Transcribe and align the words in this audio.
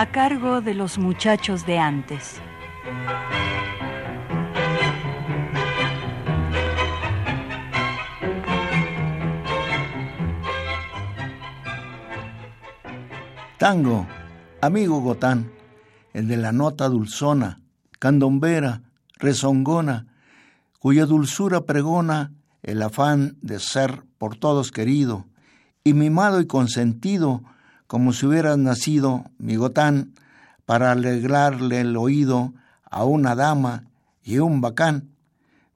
A 0.00 0.12
cargo 0.12 0.60
de 0.60 0.74
los 0.74 0.96
muchachos 0.96 1.66
de 1.66 1.80
antes. 1.80 2.40
Tango, 13.58 14.06
amigo 14.60 15.00
Gotán, 15.00 15.50
el 16.12 16.28
de 16.28 16.36
la 16.36 16.52
nota 16.52 16.88
dulzona, 16.88 17.60
candombera, 17.98 18.82
rezongona, 19.16 20.06
cuya 20.78 21.06
dulzura 21.06 21.62
pregona 21.62 22.30
el 22.62 22.82
afán 22.82 23.36
de 23.42 23.58
ser 23.58 24.04
por 24.16 24.36
todos 24.36 24.70
querido, 24.70 25.26
y 25.82 25.92
mimado 25.92 26.40
y 26.40 26.46
consentido, 26.46 27.42
como 27.88 28.12
si 28.12 28.26
hubieras 28.26 28.58
nacido, 28.58 29.24
mi 29.38 29.56
Gotán, 29.56 30.12
para 30.66 30.92
alegrarle 30.92 31.80
el 31.80 31.96
oído 31.96 32.52
a 32.84 33.04
una 33.04 33.34
dama 33.34 33.86
y 34.22 34.38
un 34.38 34.60
bacán, 34.60 35.16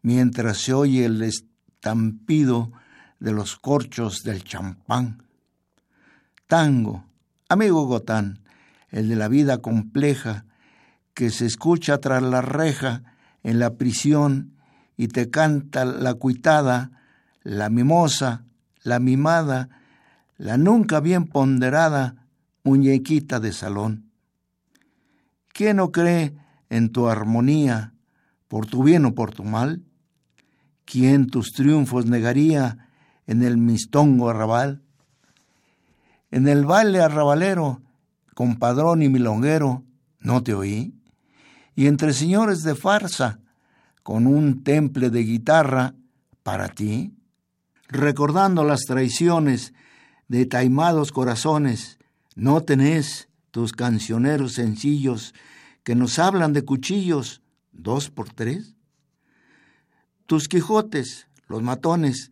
mientras 0.02 0.58
se 0.58 0.74
oye 0.74 1.06
el 1.06 1.22
estampido 1.22 2.70
de 3.18 3.32
los 3.32 3.56
corchos 3.56 4.22
del 4.24 4.44
champán. 4.44 5.22
Tango, 6.46 7.06
amigo 7.48 7.86
Gotán, 7.86 8.40
el 8.90 9.08
de 9.08 9.16
la 9.16 9.28
vida 9.28 9.58
compleja, 9.62 10.44
que 11.14 11.30
se 11.30 11.46
escucha 11.46 11.96
tras 11.98 12.22
la 12.22 12.42
reja 12.42 13.04
en 13.42 13.58
la 13.58 13.76
prisión 13.76 14.58
y 14.98 15.08
te 15.08 15.30
canta 15.30 15.86
la 15.86 16.12
cuitada, 16.12 16.90
la 17.42 17.70
mimosa, 17.70 18.44
la 18.82 18.98
mimada, 18.98 19.70
la 20.36 20.56
nunca 20.56 21.00
bien 21.00 21.26
ponderada 21.26 22.26
muñequita 22.64 23.40
de 23.40 23.52
salón. 23.52 24.10
¿Quién 25.52 25.76
no 25.76 25.92
cree 25.92 26.34
en 26.70 26.90
tu 26.90 27.08
armonía, 27.08 27.94
por 28.48 28.66
tu 28.66 28.82
bien 28.82 29.04
o 29.04 29.14
por 29.14 29.32
tu 29.32 29.44
mal? 29.44 29.82
¿Quién 30.84 31.26
tus 31.26 31.52
triunfos 31.52 32.06
negaría 32.06 32.88
en 33.26 33.42
el 33.42 33.56
mistongo 33.58 34.30
arrabal? 34.30 34.82
En 36.30 36.48
el 36.48 36.64
baile 36.64 37.00
arrabalero, 37.00 37.82
compadrón 38.34 39.02
y 39.02 39.08
milonguero, 39.08 39.84
¿no 40.18 40.42
te 40.42 40.54
oí? 40.54 40.94
Y 41.74 41.86
entre 41.86 42.12
señores 42.12 42.62
de 42.62 42.74
farsa, 42.74 43.40
con 44.02 44.26
un 44.26 44.64
temple 44.64 45.10
de 45.10 45.22
guitarra, 45.22 45.94
para 46.42 46.68
ti, 46.68 47.14
recordando 47.88 48.64
las 48.64 48.80
traiciones 48.80 49.74
de 50.32 50.46
taimados 50.46 51.12
corazones, 51.12 51.98
no 52.34 52.62
tenés 52.62 53.28
tus 53.50 53.72
cancioneros 53.72 54.54
sencillos 54.54 55.34
que 55.84 55.94
nos 55.94 56.18
hablan 56.18 56.54
de 56.54 56.64
cuchillos 56.64 57.42
dos 57.70 58.08
por 58.08 58.32
tres. 58.32 58.74
Tus 60.24 60.48
Quijotes, 60.48 61.28
los 61.48 61.62
matones, 61.62 62.30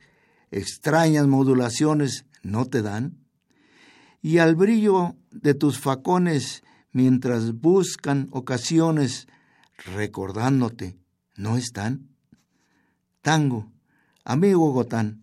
extrañas 0.51 1.27
modulaciones 1.27 2.25
no 2.43 2.65
te 2.65 2.81
dan. 2.81 3.19
Y 4.23 4.39
al 4.39 4.55
brillo 4.55 5.15
de 5.31 5.53
tus 5.53 5.79
facones, 5.79 6.63
mientras 6.93 7.53
buscan 7.53 8.29
ocasiones, 8.31 9.29
recordándote, 9.77 10.97
no 11.37 11.59
están. 11.59 12.09
Tango, 13.21 13.71
amigo 14.25 14.73
Gotán, 14.73 15.23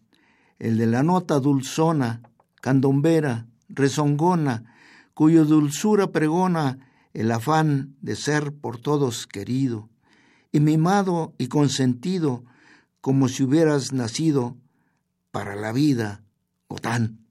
el 0.59 0.77
de 0.77 0.85
la 0.85 1.01
nota 1.01 1.39
dulzona, 1.39 2.21
candombera, 2.67 3.47
rezongona, 3.69 4.75
cuyo 5.13 5.45
dulzura 5.45 6.11
pregona 6.11 6.91
el 7.13 7.31
afán 7.31 7.95
de 8.01 8.17
ser 8.17 8.51
por 8.51 8.77
todos 8.77 9.25
querido, 9.25 9.87
y 10.51 10.59
mimado 10.59 11.33
y 11.37 11.47
consentido 11.47 12.43
como 12.99 13.29
si 13.29 13.43
hubieras 13.43 13.93
nacido 13.93 14.57
para 15.31 15.55
la 15.55 15.71
vida, 15.71 16.25
Gotán. 16.67 17.25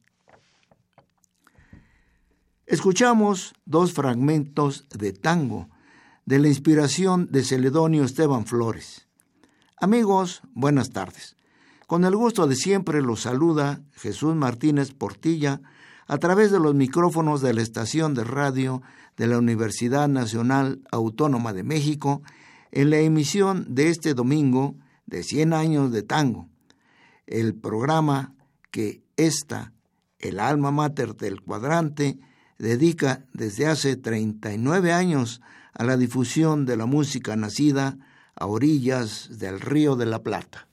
Escuchamos 2.65 3.53
dos 3.67 3.93
fragmentos 3.93 4.89
de 4.89 5.13
tango 5.13 5.69
de 6.25 6.39
la 6.39 6.49
inspiración 6.49 7.29
de 7.31 7.45
Celedonio 7.45 8.05
Esteban 8.05 8.47
Flores. 8.47 9.07
Amigos, 9.77 10.41
buenas 10.55 10.93
tardes. 10.93 11.36
Con 11.87 12.05
el 12.05 12.17
gusto 12.17 12.49
de 12.49 12.57
siempre 12.57 13.01
los 13.01 13.21
saluda 13.21 13.81
Jesús 13.93 14.35
Martínez 14.35 14.93
Portilla 14.93 15.61
a 16.09 16.19
través 16.19 16.51
de 16.51 16.59
los 16.59 16.75
micrófonos 16.75 17.41
de 17.43 17.55
la 17.55 17.63
estación 17.63 18.13
de 18.13 18.25
radio 18.25 18.83
de 19.17 19.29
la 19.29 19.39
Universidad 19.39 20.09
Nacional 20.09 20.83
Autónoma 20.91 21.53
de 21.53 21.63
México 21.63 22.23
en 22.73 22.91
la 22.91 22.99
emisión 22.99 23.73
de 23.73 23.91
este 23.91 24.15
domingo 24.15 24.75
de 25.07 25.23
100 25.23 25.53
años 25.53 25.93
de 25.93 26.03
tango, 26.03 26.49
el 27.29 27.55
programa 27.55 28.35
que 28.73 29.05
esta, 29.17 29.73
el 30.19 30.41
alma 30.41 30.73
mater 30.73 31.15
del 31.15 31.41
cuadrante, 31.41 32.19
dedica 32.59 33.25
desde 33.33 33.69
hace 33.69 33.95
39 33.95 34.93
años 34.93 35.41
a 35.73 35.85
la 35.85 35.97
difusión 35.97 36.67
de 36.67 36.77
la 36.77 36.87
música 36.87 37.37
nacida 37.37 37.97
a 38.35 38.47
orillas 38.47 39.39
del 39.39 39.61
Río 39.61 39.95
de 39.95 40.07
la 40.07 40.25
Plata. 40.25 40.66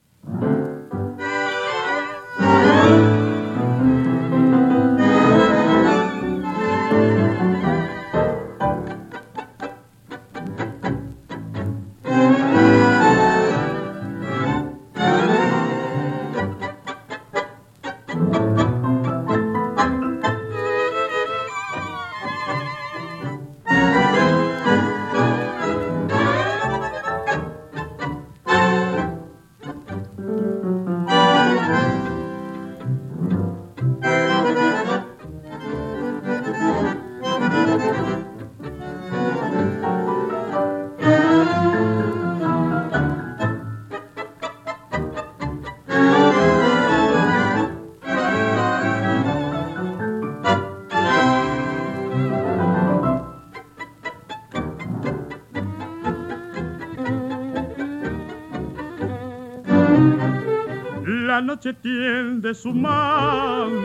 Noche 61.64 61.80
tiende 61.82 62.54
su 62.54 62.74
manto 62.74 63.80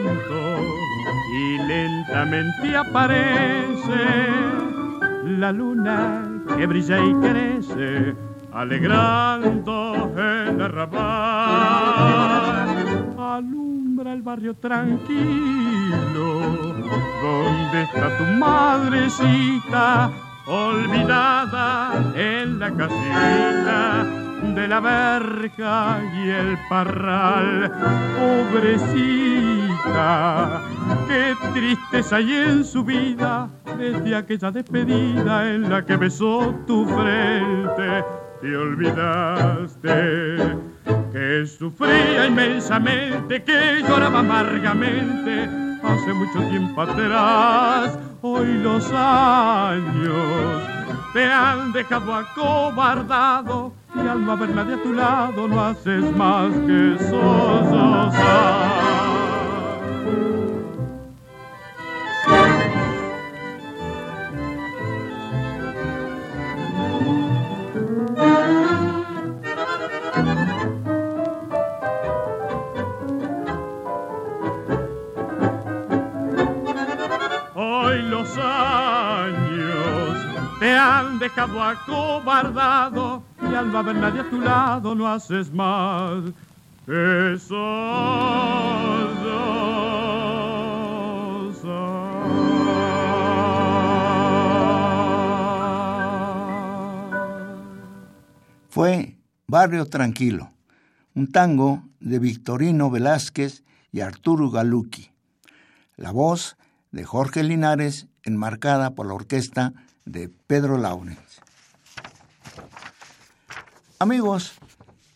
y 1.33 1.59
lentamente 1.59 2.77
aparece 2.77 4.27
la 5.25 5.53
luna 5.53 6.43
que 6.57 6.67
brilla 6.67 6.99
y 6.99 7.15
crece, 7.15 8.17
alegrando 8.53 10.13
el 10.17 10.61
arrabal. 10.61 10.99
Alumbra 13.17 14.13
el 14.13 14.23
barrio 14.23 14.55
tranquilo, 14.55 16.41
donde 17.23 17.83
está 17.83 18.19
tu 18.19 18.25
madrecita, 18.25 20.11
olvidada 20.47 21.93
en 22.17 22.59
la 22.59 22.73
casita 22.73 24.18
de 24.59 24.67
la 24.67 24.81
verja 24.81 26.01
y 26.17 26.31
el 26.31 26.59
parral. 26.69 27.71
Pobrecita, 28.51 29.71
qué 31.07 31.37
tristeza 31.55 32.17
hay 32.17 32.33
en 32.33 32.65
su 32.65 32.83
vida 32.83 33.49
desde 33.79 34.17
aquella 34.17 34.51
despedida 34.51 35.49
en 35.49 35.71
la 35.71 35.87
que 35.87 35.97
besó 35.97 36.53
tu 36.67 36.85
frente. 36.87 38.05
Te 38.41 38.57
olvidaste 38.57 40.57
que 41.13 41.47
sufría 41.47 42.27
inmensamente, 42.27 43.45
que 43.45 43.85
lloraba 43.87 44.19
amargamente 44.19 45.49
hace 45.85 46.13
mucho 46.13 46.41
tiempo 46.49 46.83
atrás. 46.83 47.97
Hoy 48.23 48.55
los 48.55 48.91
años 48.93 50.65
te 51.13 51.31
han 51.31 51.73
dejado 51.73 52.13
acobardado 52.13 53.78
y 53.95 54.07
al 54.07 54.25
no 54.25 54.33
haber 54.33 54.51
nadie 54.55 54.75
a 54.75 54.83
tu 54.83 54.93
lado 54.93 55.49
no 55.49 55.61
haces 55.61 56.17
más 56.17 56.53
que 56.67 56.97
sollozar. 57.09 58.79
Dejado 81.19 81.63
acobardado 81.63 83.28
haber 83.57 83.97
nadie 83.97 84.21
a 84.21 84.31
tu 84.31 84.41
lado 84.41 84.95
no 84.95 85.09
haces. 85.09 85.51
Fue 98.69 99.17
Barrio 99.47 99.87
Tranquilo, 99.87 100.51
un 101.15 101.33
tango 101.33 101.83
de 102.01 102.19
Victorino 102.19 102.91
Velázquez 102.91 103.65
y 103.93 104.01
Arturo 104.01 104.51
Galucchi. 104.51 105.11
La 105.97 106.13
voz 106.13 106.57
de 106.93 107.05
Jorge 107.05 107.43
Linares, 107.43 108.07
enmarcada 108.23 108.91
por 108.91 109.07
la 109.07 109.15
orquesta 109.15 109.73
de 110.05 110.29
Pedro 110.29 110.79
Laurens. 110.79 111.28
Amigos, 114.01 114.53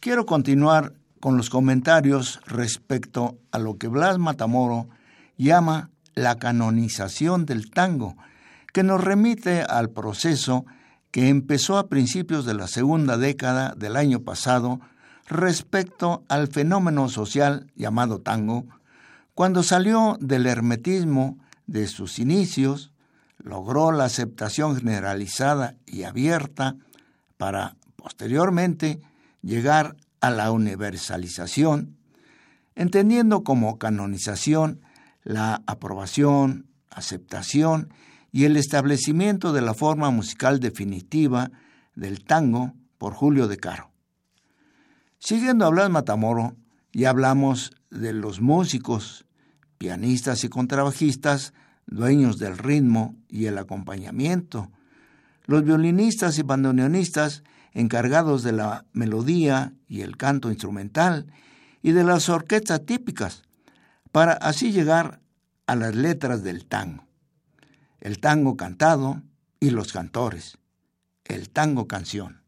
quiero 0.01 0.27
continuar 0.27 0.95
con 1.21 1.37
los 1.37 1.51
comentarios 1.51 2.41
respecto 2.47 3.39
a 3.53 3.61
lo 3.61 3.79
que 3.79 3.87
Blas 3.87 4.19
Matamoro 4.19 4.89
llama 5.37 5.91
la 6.17 6.41
canonización 6.41 7.47
del 7.47 7.71
tango, 7.71 8.17
que 8.73 8.83
nos 8.83 9.01
remite 9.01 9.63
al 9.63 9.91
proceso 9.91 10.67
que 11.13 11.29
empezó 11.29 11.79
a 11.79 11.87
principios 11.87 12.45
de 12.45 12.55
la 12.55 12.67
segunda 12.67 13.17
década 13.19 13.73
del 13.77 13.97
año 13.97 14.23
pasado 14.23 14.81
respecto 15.29 16.25
al 16.29 16.49
fenómeno 16.49 17.09
social 17.09 17.71
llamado 17.77 18.21
tango, 18.21 18.67
cuando 19.37 19.63
salió 19.63 20.17
del 20.21 20.45
hermetismo 20.47 21.39
de 21.69 21.87
sus 21.87 22.19
inicios, 22.19 22.91
logró 23.39 23.93
la 23.93 24.07
aceptación 24.07 24.75
generalizada 24.75 25.77
y 25.87 26.03
abierta 26.03 26.75
para 27.37 27.77
posteriormente 28.03 29.01
llegar 29.43 29.97
a 30.21 30.31
la 30.31 30.51
universalización, 30.51 31.97
entendiendo 32.75 33.45
como 33.45 33.79
canonización 33.79 34.81
la 35.23 35.63
aprobación, 35.69 36.67
aceptación 36.91 37.95
y 38.33 38.45
el 38.45 38.57
establecimiento 38.57 39.53
de 39.53 39.61
la 39.61 39.73
forma 39.73 40.11
musical 40.11 40.59
definitiva 40.59 41.53
del 41.95 42.25
tango 42.25 42.75
por 42.99 43.15
Julio 43.15 43.47
de 43.47 43.59
Caro. 43.59 43.93
Siguiendo 45.19 45.65
a 45.65 45.71
Blas 45.71 45.89
Matamoro, 45.89 46.57
ya 46.93 47.11
hablamos 47.11 47.71
de 47.91 48.13
los 48.13 48.41
músicos, 48.41 49.27
pianistas 49.79 50.43
y 50.43 50.49
contrabajistas, 50.49 51.55
dueños 51.87 52.39
del 52.39 52.59
ritmo 52.59 53.15
y 53.29 53.47
el 53.47 53.59
acompañamiento, 53.59 54.73
los 55.47 55.63
violinistas 55.63 56.39
y 56.39 56.43
bandoneonistas 56.43 57.45
encargados 57.73 58.43
de 58.43 58.53
la 58.53 58.85
melodía 58.93 59.73
y 59.89 60.03
el 60.03 60.17
canto 60.17 60.51
instrumental 60.51 61.27
y 61.83 61.93
de 61.93 62.05
las 62.05 62.29
orquestas 62.29 62.85
típicas, 62.87 63.43
para 64.13 64.33
así 64.33 64.73
llegar 64.73 65.21
a 65.67 65.75
las 65.75 65.95
letras 65.95 66.43
del 66.43 66.67
tango. 66.67 67.05
El 68.01 68.19
tango 68.19 68.57
cantado 68.57 69.23
y 69.61 69.71
los 69.71 69.93
cantores. 69.93 70.59
El 71.25 71.51
tango 71.51 71.87
canción. 71.87 72.43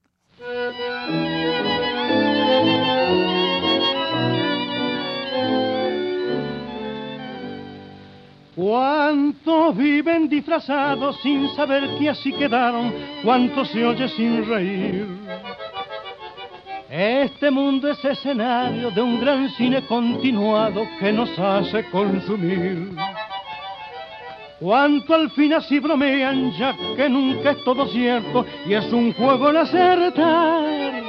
¿Cuántos 8.55 9.77
viven 9.77 10.29
disfrazados 10.29 11.21
sin 11.23 11.49
saber 11.57 11.99
que 11.99 12.09
así 12.09 12.33
quedaron? 12.33 12.93
¿Cuántos 13.25 13.69
se 13.69 13.85
oye 13.85 14.09
sin 14.11 14.47
reír? 14.47 15.07
Este 16.89 17.51
mundo 17.51 17.91
es 17.91 18.05
escenario 18.05 18.93
de 18.93 19.03
un 19.03 19.21
gran 19.21 19.51
cine 19.51 19.85
continuado 19.87 20.87
que 21.01 21.13
nos 21.13 21.37
hace 21.37 21.85
consumir. 21.91 22.91
Cuánto 24.61 25.15
al 25.15 25.31
fin 25.33 25.55
así 25.55 25.81
bromean, 25.81 26.53
ya 26.53 26.77
que 26.95 27.09
nunca 27.09 27.51
es 27.51 27.65
todo 27.65 27.89
cierto 27.89 28.47
y 28.67 28.75
es 28.75 28.93
un 28.93 29.13
juego 29.15 29.51
el 29.51 29.57
acertar. 29.57 31.03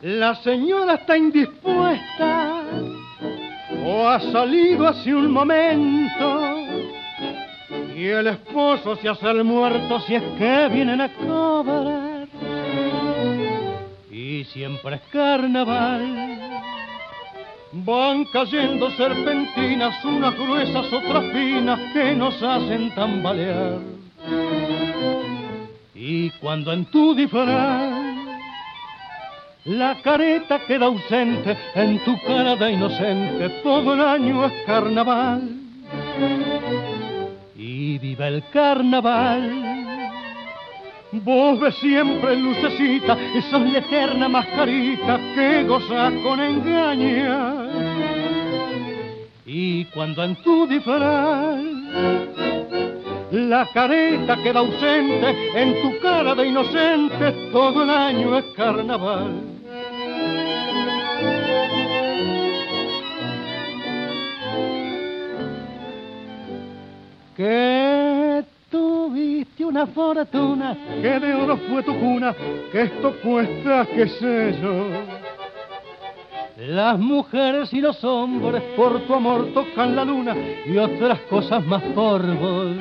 La 0.00 0.34
señora 0.36 0.94
está 0.94 1.18
indispuesta 1.18 2.62
o 3.84 4.08
ha 4.08 4.20
salido 4.20 4.86
hace 4.88 5.14
un 5.14 5.30
momento 5.30 6.56
y 7.96 8.06
el 8.06 8.26
esposo 8.26 8.96
se 8.96 9.08
hace 9.08 9.30
el 9.30 9.44
muerto 9.44 10.00
si 10.00 10.16
es 10.16 10.22
que 10.38 10.68
vienen 10.68 11.00
a 11.00 11.08
cobrar. 11.08 12.28
Y 14.10 14.44
siempre 14.44 14.96
es 14.96 15.02
carnaval 15.12 16.24
van 17.74 18.24
cayendo 18.26 18.90
serpentinas 18.92 20.04
unas 20.04 20.34
gruesas 20.36 20.92
otras 20.92 21.24
finas 21.32 21.80
que 21.92 22.14
nos 22.14 22.40
hacen 22.42 22.94
tambalear. 22.94 23.80
Y 25.94 26.30
cuando 26.30 26.72
en 26.72 26.84
tu 26.86 27.14
disfraz 27.14 27.93
la 29.64 29.96
careta 30.02 30.60
queda 30.66 30.86
ausente 30.86 31.56
en 31.74 31.98
tu 32.04 32.18
cara 32.22 32.54
de 32.56 32.72
inocente, 32.72 33.48
todo 33.62 33.94
el 33.94 34.00
año 34.00 34.44
es 34.44 34.52
carnaval. 34.66 35.48
Y 37.56 37.98
viva 37.98 38.28
el 38.28 38.44
carnaval. 38.52 39.74
Vos 41.12 41.60
ves 41.60 41.76
siempre 41.76 42.36
lucecita, 42.36 43.16
esa 43.34 43.56
es 43.56 43.72
la 43.72 43.78
eterna 43.78 44.46
que 45.34 45.64
goza 45.64 46.12
con 46.22 46.40
engaña. 46.40 47.54
Y 49.46 49.84
cuando 49.86 50.24
en 50.24 50.36
tu 50.36 50.66
disfraz 50.66 51.60
la 53.30 53.68
careta 53.72 54.36
queda 54.42 54.60
ausente 54.60 55.36
en 55.54 55.82
tu 55.82 55.98
cara 56.00 56.34
de 56.34 56.48
inocente, 56.48 57.50
todo 57.52 57.82
el 57.84 57.90
año 57.90 58.36
es 58.38 58.44
carnaval. 58.56 59.53
Que 67.36 68.44
tuviste 68.70 69.64
una 69.64 69.86
fortuna, 69.86 70.76
que 71.00 71.20
de 71.20 71.34
oro 71.34 71.56
fue 71.68 71.82
tu 71.82 71.98
cuna, 71.98 72.34
que 72.72 72.82
esto 72.82 73.14
cuesta, 73.22 73.86
qué 73.94 74.08
sé 74.08 74.58
yo. 74.60 74.86
Las 76.56 76.98
mujeres 76.98 77.72
y 77.72 77.80
los 77.80 78.02
hombres 78.04 78.62
por 78.76 79.00
tu 79.06 79.14
amor 79.14 79.52
tocan 79.52 79.96
la 79.96 80.04
luna 80.04 80.36
y 80.66 80.76
otras 80.76 81.20
cosas 81.22 81.64
más 81.66 81.82
por 81.94 82.22
vos. 82.36 82.76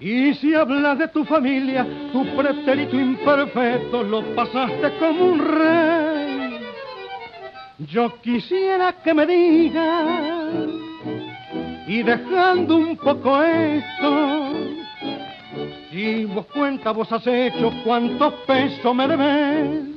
Y 0.00 0.34
si 0.34 0.54
hablas 0.54 0.98
de 0.98 1.08
tu 1.08 1.24
familia, 1.24 1.86
tu 2.12 2.26
pretérito 2.36 3.00
imperfecto 3.00 4.02
lo 4.02 4.22
pasaste 4.34 4.92
como 4.98 5.24
un 5.24 5.38
rey. 5.38 6.60
Yo 7.78 8.20
quisiera 8.20 8.92
que 9.02 9.14
me 9.14 9.26
digas 9.26 10.84
y 11.86 12.02
dejando 12.02 12.76
un 12.76 12.96
poco 12.96 13.42
esto, 13.42 14.52
Si 15.90 16.24
vos 16.24 16.46
cuenta 16.46 16.90
vos 16.90 17.10
has 17.12 17.26
hecho 17.26 17.72
cuántos 17.84 18.32
pesos 18.46 18.94
me 18.94 19.06
debes. 19.06 19.94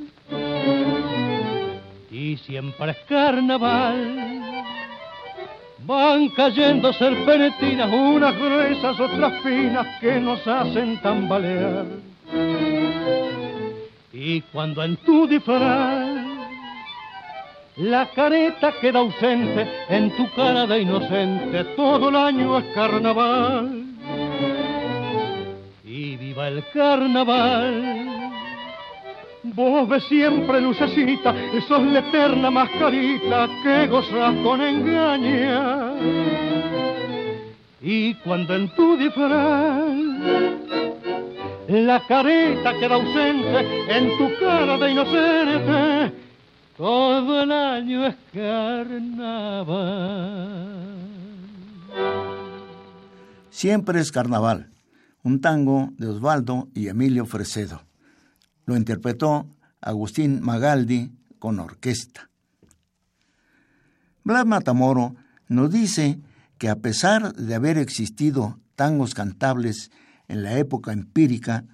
Y 2.10 2.36
siempre 2.36 2.92
es 2.92 2.98
carnaval. 3.08 4.28
Van 5.80 6.28
cayendo 6.28 6.92
serpentinas, 6.92 7.90
unas 7.92 8.36
gruesas, 8.36 9.00
otras 9.00 9.42
finas 9.42 9.86
que 10.00 10.20
nos 10.20 10.46
hacen 10.46 11.00
tambalear. 11.00 11.86
Y 14.12 14.40
cuando 14.52 14.84
en 14.84 14.96
tu 14.98 15.26
disfraz 15.26 16.17
la 17.78 18.10
careta 18.10 18.72
queda 18.80 18.98
ausente 18.98 19.66
en 19.88 20.10
tu 20.16 20.28
cara 20.32 20.66
de 20.66 20.80
inocente, 20.80 21.64
todo 21.76 22.08
el 22.08 22.16
año 22.16 22.58
es 22.58 22.64
carnaval. 22.74 23.84
Y 25.84 26.16
viva 26.16 26.48
el 26.48 26.64
carnaval. 26.72 28.08
Vos 29.44 29.88
ves 29.88 30.04
siempre 30.04 30.60
lucecita, 30.60 31.34
sos 31.68 31.82
la 31.84 32.00
eterna 32.00 32.50
mascarita 32.50 33.48
que 33.62 33.86
gozas 33.86 34.34
con 34.42 34.60
engaña. 34.60 35.92
Y 37.80 38.14
cuando 38.14 38.56
en 38.56 38.68
tu 38.70 38.96
disfraz 38.96 39.92
la 41.68 42.00
careta 42.08 42.74
queda 42.74 42.96
ausente 42.96 43.86
en 43.88 44.18
tu 44.18 44.34
cara 44.40 44.76
de 44.78 44.90
inocente, 44.90 46.17
todo 46.78 47.42
el 47.42 47.50
año 47.50 48.06
es 48.06 48.16
carnaval. 48.32 49.78
Siempre 53.50 54.00
es 54.00 54.12
carnaval, 54.12 54.70
un 55.24 55.40
tango 55.40 55.90
de 55.98 56.06
Osvaldo 56.06 56.68
y 56.74 56.86
Emilio 56.86 57.26
Fresedo. 57.26 57.82
Lo 58.64 58.76
interpretó 58.76 59.48
Agustín 59.80 60.40
Magaldi 60.40 61.10
con 61.40 61.58
orquesta. 61.58 62.30
Blas 64.22 64.46
Matamoro 64.46 65.16
nos 65.48 65.72
dice 65.72 66.20
que 66.58 66.68
a 66.68 66.76
pesar 66.76 67.32
de 67.32 67.54
haber 67.56 67.78
existido 67.78 68.60
tangos 68.76 69.14
cantables 69.14 69.90
en 70.28 70.44
la 70.44 70.56
época 70.58 70.92
empírica, 70.92 71.64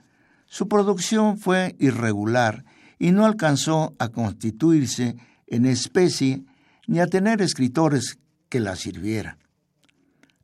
su 0.46 0.66
producción 0.66 1.36
fue 1.36 1.76
irregular 1.78 2.64
y 3.04 3.12
no 3.12 3.26
alcanzó 3.26 3.94
a 3.98 4.08
constituirse 4.08 5.16
en 5.46 5.66
especie 5.66 6.42
ni 6.86 7.00
a 7.00 7.06
tener 7.06 7.42
escritores 7.42 8.18
que 8.48 8.60
la 8.60 8.76
sirvieran. 8.76 9.36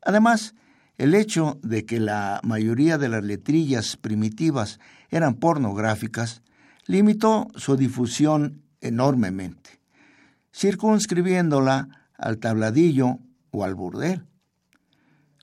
Además, 0.03 0.55
el 0.99 1.15
hecho 1.15 1.59
de 1.63 1.87
que 1.87 2.01
la 2.01 2.39
mayoría 2.45 2.99
de 2.99 3.09
las 3.09 3.25
letrillas 3.25 3.97
primitivas 3.97 4.79
eran 5.09 5.37
pornográficas 5.37 6.43
limitó 6.85 7.49
su 7.55 7.77
difusión 7.77 8.61
enormemente, 8.83 9.81
circunscribiéndola 10.53 11.89
al 12.19 12.37
tabladillo 12.37 13.21
o 13.53 13.65
al 13.65 13.75
burdel. 13.75 14.27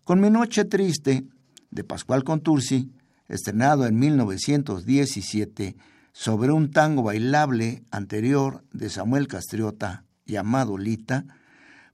Con 0.04 0.22
Mi 0.22 0.30
Noche 0.30 0.66
Triste, 0.66 1.26
de 1.72 1.84
Pascual 1.84 2.24
Contursi, 2.24 2.92
estrenado 3.28 3.88
en 3.88 3.98
1917 3.98 5.76
sobre 6.18 6.52
un 6.52 6.72
tango 6.72 7.04
bailable 7.04 7.84
anterior 7.92 8.64
de 8.74 8.90
Samuel 8.90 9.28
Castriota 9.28 10.04
llamado 10.26 10.80
Lita, 10.80 11.26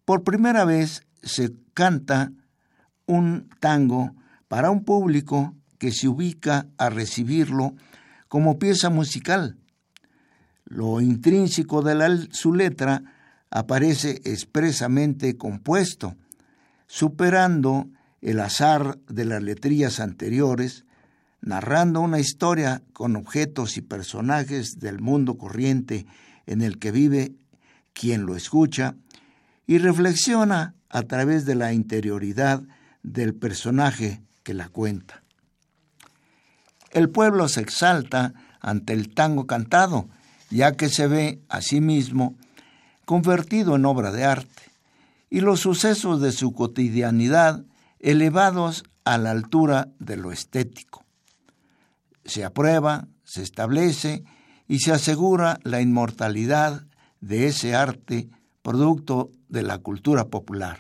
por 0.06 0.24
primera 0.24 0.64
vez 0.64 1.06
se 1.22 1.52
canta 1.74 2.32
un 3.06 3.50
tango 3.60 4.16
para 4.48 4.72
un 4.72 4.86
público 4.86 5.54
que 5.78 5.92
se 5.92 6.08
ubica 6.08 6.68
a 6.78 6.90
recibirlo 6.90 7.76
como 8.30 8.60
pieza 8.60 8.90
musical. 8.90 9.58
Lo 10.64 11.02
intrínseco 11.02 11.82
de 11.82 12.30
su 12.32 12.54
letra 12.54 13.04
aparece 13.52 14.22
expresamente 14.24 15.36
compuesto, 15.36 16.16
superando 16.88 17.90
el 18.22 18.40
azar 18.40 18.98
de 19.10 19.26
las 19.26 19.44
letrillas 19.44 20.00
anteriores, 20.00 20.86
narrando 21.44 22.00
una 22.00 22.20
historia 22.20 22.82
con 22.94 23.18
objetos 23.18 23.76
y 23.76 23.82
personajes 23.82 24.80
del 24.80 25.02
mundo 25.02 25.38
corriente 25.38 26.06
en 26.46 26.62
el 26.62 26.80
que 26.80 26.92
vive 26.92 27.34
quien 27.92 28.26
lo 28.26 28.36
escucha, 28.36 28.96
y 29.68 29.78
reflexiona 29.78 30.76
a 30.90 31.04
través 31.04 31.46
de 31.46 31.56
la 31.56 31.74
interioridad 31.74 32.64
del 33.02 33.36
personaje 33.36 34.22
que 34.44 34.54
la 34.54 34.70
cuenta. 34.70 35.24
El 36.92 37.10
pueblo 37.10 37.48
se 37.48 37.62
exalta 37.62 38.34
ante 38.60 38.94
el 38.94 39.14
tango 39.14 39.46
cantado, 39.46 40.10
ya 40.50 40.74
que 40.74 40.90
se 40.90 41.08
ve 41.08 41.42
a 41.50 41.62
sí 41.62 41.82
mismo 41.82 42.36
convertido 43.06 43.76
en 43.76 43.86
obra 43.86 44.12
de 44.12 44.24
arte, 44.24 44.64
y 45.30 45.42
los 45.42 45.62
sucesos 45.62 46.22
de 46.22 46.32
su 46.32 46.54
cotidianidad 46.54 47.66
elevados 48.00 48.84
a 49.04 49.18
la 49.18 49.32
altura 49.32 49.90
de 50.00 50.18
lo 50.18 50.32
estético. 50.32 51.03
Se 52.26 52.44
aprueba, 52.44 53.08
se 53.24 53.42
establece 53.42 54.24
y 54.68 54.80
se 54.80 54.92
asegura 54.92 55.60
la 55.64 55.82
inmortalidad 55.82 56.86
de 57.20 57.48
ese 57.48 57.76
arte 57.76 58.30
producto 58.62 59.32
de 59.50 59.64
la 59.64 59.78
cultura 59.78 60.26
popular. 60.26 60.80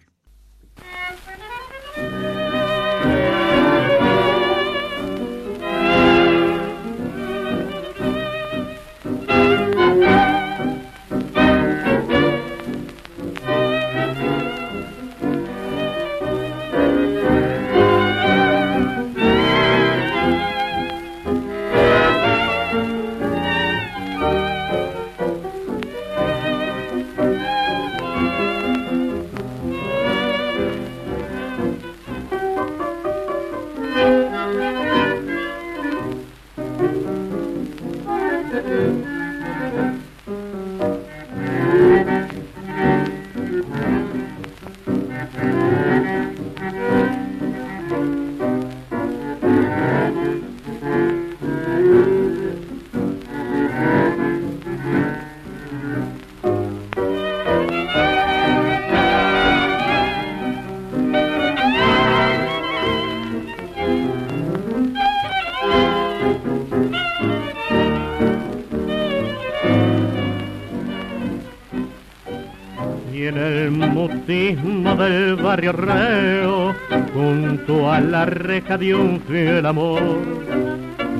Del 74.33 75.35
barrio 75.35 75.73
reo, 75.73 76.75
junto 77.13 77.91
a 77.91 77.99
la 77.99 78.25
reja 78.25 78.77
de 78.77 78.95
un 78.95 79.21
fiel 79.21 79.65
amor. 79.65 80.01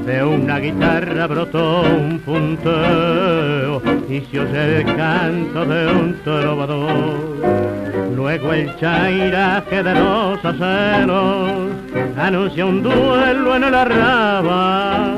De 0.06 0.24
una 0.24 0.60
guitarra 0.60 1.28
brotó 1.28 1.84
un 1.84 2.20
punteo 2.20 3.82
y 4.10 4.20
se 4.22 4.40
oye 4.40 4.82
el 4.82 4.96
canto 4.96 5.64
de 5.64 5.88
un 5.92 6.16
trovador. 6.24 8.16
Luego 8.16 8.54
el 8.54 8.76
chairaje 8.78 9.84
de 9.84 9.94
los 9.94 10.44
aceros 10.44 11.72
anuncia 12.18 12.66
un 12.66 12.82
duelo 12.82 13.56
en 13.56 13.64
el 13.64 13.76
arraba 13.76 15.16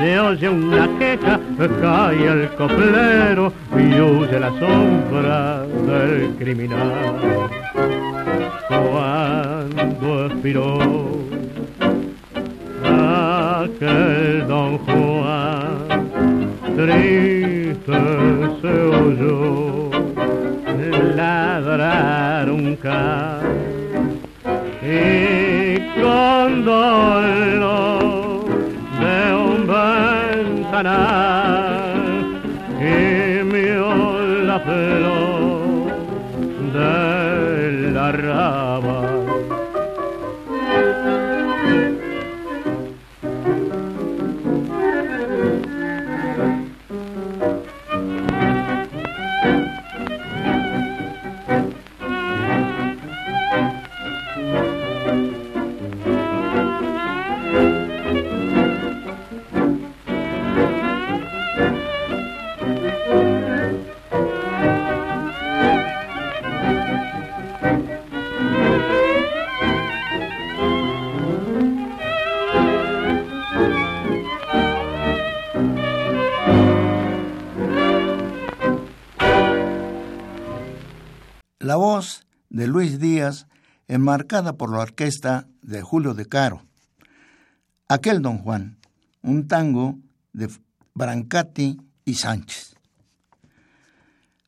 se 0.00 0.18
oye 0.18 0.48
una 0.48 0.88
queja, 0.98 1.38
cae 1.82 2.26
el 2.26 2.48
coplero 2.56 3.52
y 3.76 4.00
huye 4.00 4.40
la 4.40 4.48
sombra 4.58 5.66
del 5.86 6.34
criminal. 6.38 7.50
Cuando 8.66 10.26
expiró 10.26 10.78
aquel 12.82 14.46
don 14.48 14.78
Juan, 14.78 16.08
triste 16.76 17.98
se 18.62 18.82
oyó 19.02 19.90
ladrar 21.14 22.50
un 22.50 22.74
can 22.76 23.40
y 24.82 26.00
con 26.00 26.64
dolor 26.64 27.99
y 32.80 33.44
me 33.44 33.74
la 34.46 34.58
flor 34.60 35.92
de 36.72 37.92
la 37.92 38.12
rama. 38.12 38.69
La 81.70 81.76
voz 81.76 82.26
de 82.48 82.66
Luis 82.66 82.98
Díaz, 82.98 83.46
enmarcada 83.86 84.54
por 84.54 84.72
la 84.72 84.80
orquesta 84.80 85.46
de 85.62 85.82
Julio 85.82 86.14
de 86.14 86.26
Caro. 86.26 86.66
Aquel 87.86 88.22
Don 88.22 88.38
Juan, 88.38 88.76
un 89.22 89.46
tango 89.46 89.96
de 90.32 90.50
Brancati 90.94 91.80
y 92.04 92.14
Sánchez. 92.14 92.74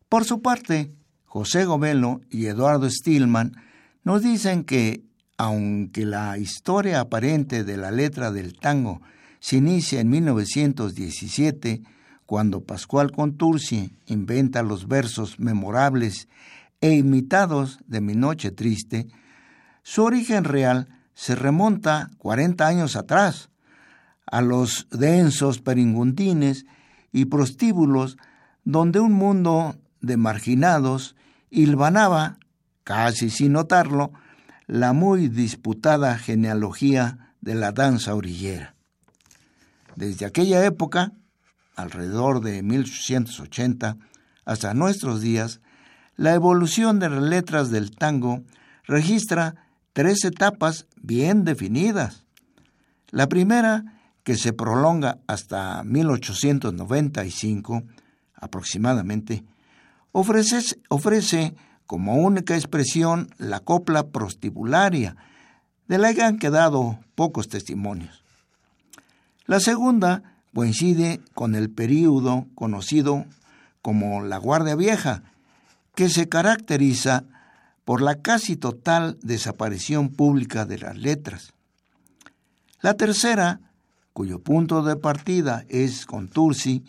Por 0.09 0.25
su 0.25 0.43
parte, 0.43 0.91
José 1.25 1.65
Govelo 1.65 2.23
y 2.29 2.47
Eduardo 2.47 2.91
Stillman 2.91 3.53
nos 4.03 4.25
dicen 4.25 4.65
que, 4.65 5.05
aunque 5.39 6.05
la 6.05 6.39
historia 6.39 6.99
aparente 6.99 7.63
de 7.63 7.77
la 7.77 7.93
letra 7.93 8.33
del 8.33 8.59
tango 8.59 9.01
se 9.39 9.59
inicia 9.59 10.01
en 10.01 10.11
1917, 10.11 11.83
cuando 12.27 12.65
Pascual 12.65 13.13
Contursi 13.13 13.93
inventa 14.07 14.65
los 14.65 14.89
versos 14.89 15.39
memorables 15.39 16.27
e 16.83 16.93
imitados 16.93 17.79
de 17.87 18.03
Mi 18.03 18.15
Noche 18.15 18.51
Triste, 18.51 19.07
su 19.83 20.03
origen 20.03 20.45
real 20.45 20.89
se 21.15 21.35
remonta 21.35 22.11
40 22.19 22.67
años 22.67 22.97
atrás, 22.97 23.49
a 24.27 24.43
los 24.43 24.89
densos 24.91 25.61
peringundines 25.61 26.67
y 27.13 27.27
prostíbulos 27.27 28.19
donde 28.65 29.01
un 29.01 29.13
mundo 29.13 29.77
de 30.01 30.17
marginados 30.17 31.17
hilvanaba, 31.51 32.39
casi 32.85 33.31
sin 33.31 33.53
notarlo, 33.53 34.13
la 34.67 34.93
muy 34.93 35.29
disputada 35.29 36.19
genealogía 36.19 37.35
de 37.41 37.55
la 37.55 37.73
danza 37.73 38.15
orillera. 38.15 38.75
Desde 39.95 40.27
aquella 40.27 40.65
época, 40.65 41.13
alrededor 41.77 42.41
de 42.41 42.63
1880, 42.63 43.99
hasta 44.45 44.75
nuestros 44.75 45.21
días, 45.21 45.61
la 46.23 46.35
evolución 46.35 47.01
de 47.01 47.11
las 47.11 47.21
letras 47.21 47.73
del 47.73 47.97
tango 47.97 48.45
registra 48.85 49.57
tres 49.93 50.25
etapas 50.25 50.87
bien 50.95 51.43
definidas. 51.43 52.23
La 53.11 53.29
primera, 53.29 53.99
que 54.23 54.37
se 54.37 54.53
prolonga 54.53 55.19
hasta 55.27 55.83
1895 55.83 57.83
aproximadamente, 58.37 59.43
ofrece, 60.13 60.77
ofrece 60.89 61.57
como 61.87 62.15
única 62.15 62.55
expresión 62.55 63.35
la 63.39 63.59
copla 63.59 64.05
prostibularia, 64.05 65.17
de 65.89 65.99
la 65.99 66.15
que 66.15 66.23
han 66.23 66.39
quedado 66.39 67.01
pocos 67.17 67.49
testimonios. 67.49 68.23
La 69.47 69.59
segunda 69.59 70.37
coincide 70.55 71.21
con 71.35 71.57
el 71.57 71.69
período 71.69 72.47
conocido 72.55 73.25
como 73.83 74.23
la 74.23 74.37
Guardia 74.37 74.77
Vieja, 74.77 75.25
que 75.95 76.09
se 76.09 76.29
caracteriza 76.29 77.25
por 77.85 78.01
la 78.03 78.23
casi 78.23 78.57
total 78.57 79.19
desaparición 79.23 80.11
pública 80.11 80.65
de 80.65 80.79
las 80.79 80.97
letras. 80.97 81.53
La 82.81 82.95
tercera, 82.95 83.61
cuyo 84.13 84.41
punto 84.41 84.83
de 84.83 84.97
partida 84.97 85.65
es 85.69 86.07
con 86.07 86.29
Tursi, 86.29 86.85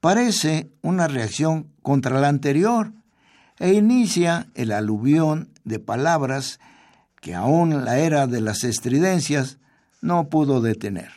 parece 0.00 0.70
una 0.82 1.08
reacción 1.08 1.68
contra 1.82 2.20
la 2.20 2.28
anterior 2.28 2.92
e 3.58 3.74
inicia 3.74 4.48
el 4.54 4.72
aluvión 4.72 5.50
de 5.64 5.78
palabras 5.78 6.58
que 7.20 7.34
aún 7.34 7.84
la 7.84 7.98
era 7.98 8.26
de 8.26 8.40
las 8.40 8.64
estridencias 8.64 9.58
no 10.00 10.28
pudo 10.28 10.60
detener. 10.60 11.10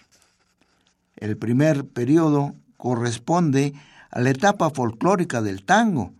El 1.15 1.37
primer 1.37 1.87
periodo 1.87 2.53
corresponde 2.77 3.73
a 4.11 4.21
la 4.21 4.29
etapa 4.29 4.69
folclórica 4.69 5.41
del 5.41 5.63
tango, 5.65 6.13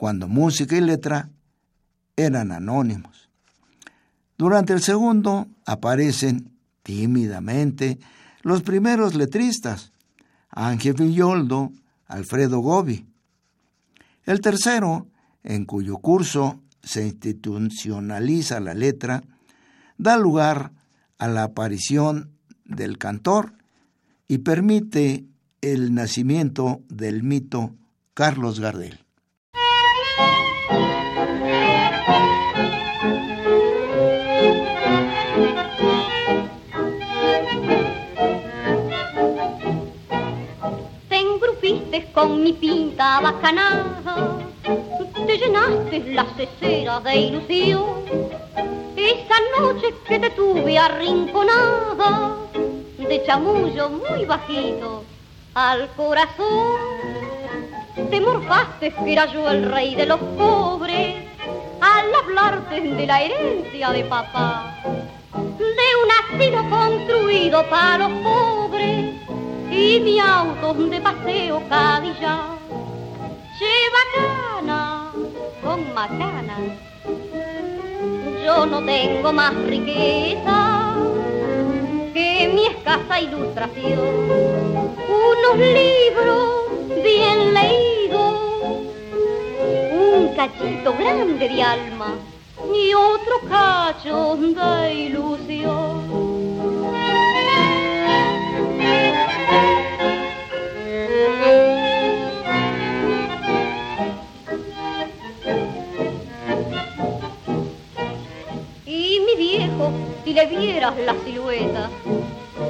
cuando 0.00 0.28
música 0.28 0.78
y 0.78 0.80
letra 0.80 1.28
eran 2.16 2.52
anónimos. 2.52 3.28
Durante 4.38 4.72
el 4.72 4.80
segundo 4.80 5.46
aparecen 5.66 6.52
tímidamente 6.82 7.98
los 8.40 8.62
primeros 8.62 9.14
letristas, 9.14 9.92
Ángel 10.48 10.94
Villoldo, 10.94 11.70
Alfredo 12.06 12.60
Gobi. 12.60 13.04
El 14.24 14.40
tercero, 14.40 15.06
en 15.42 15.66
cuyo 15.66 15.98
curso 15.98 16.62
se 16.82 17.06
institucionaliza 17.06 18.58
la 18.58 18.72
letra, 18.72 19.22
da 19.98 20.16
lugar 20.16 20.72
a 21.18 21.28
la 21.28 21.42
aparición 21.42 22.30
del 22.64 22.96
cantor 22.96 23.52
y 24.28 24.38
permite 24.38 25.26
el 25.60 25.92
nacimiento 25.92 26.80
del 26.88 27.22
mito 27.22 27.74
Carlos 28.14 28.60
Gardel. 28.60 29.04
Con 42.14 42.42
mi 42.42 42.52
pinta 42.52 43.20
bacanada, 43.20 44.36
te 45.26 45.38
llenaste 45.38 46.12
la 46.12 46.26
cesera 46.36 47.00
de 47.00 47.16
ilusión. 47.16 48.04
Esa 48.94 49.36
noche 49.58 49.94
que 50.06 50.18
te 50.18 50.30
tuve 50.30 50.76
arrinconada, 50.76 52.36
de 52.98 53.24
chamullo 53.24 53.88
muy 53.88 54.26
bajito 54.26 55.04
al 55.54 55.88
corazón 55.96 57.29
te 57.94 58.20
morfaste 58.20 58.92
que 58.92 59.12
era 59.12 59.26
yo 59.26 59.48
el 59.50 59.70
rey 59.70 59.94
de 59.94 60.06
los 60.06 60.20
pobres 60.20 61.24
al 61.80 62.14
hablarte 62.14 62.80
de 62.80 63.06
la 63.06 63.22
herencia 63.22 63.90
de 63.90 64.04
papá, 64.04 64.76
de 65.34 65.88
un 66.02 66.10
asilo 66.20 66.70
construido 66.70 67.68
para 67.68 68.08
los 68.08 68.22
pobres 68.22 69.14
y 69.70 70.00
mi 70.00 70.18
auto 70.20 70.74
de 70.74 71.00
paseo 71.00 71.62
cadilla. 71.68 72.40
Lleva 73.58 74.02
cana 74.14 75.12
con 75.62 75.94
macana, 75.94 76.56
yo 78.44 78.66
no 78.66 78.82
tengo 78.84 79.32
más 79.32 79.54
riqueza 79.54 80.94
que 82.14 82.50
mi 82.54 82.66
escasa 82.66 83.20
ilustración, 83.20 83.98
unos 85.08 85.58
libros 85.58 86.69
bien 87.02 87.54
leídos, 87.54 88.34
un 89.92 90.34
cachito 90.34 90.94
grande 90.94 91.48
de 91.48 91.62
alma 91.62 92.14
y 92.74 92.94
otro 92.94 93.40
cacho 93.48 94.36
de 94.36 94.94
ilusión. 94.94 96.30
Y 108.86 109.20
mi 109.20 109.36
viejo, 109.36 109.92
si 110.24 110.32
le 110.32 110.46
vieras 110.46 110.94
la 110.98 111.14
silueta, 111.24 111.90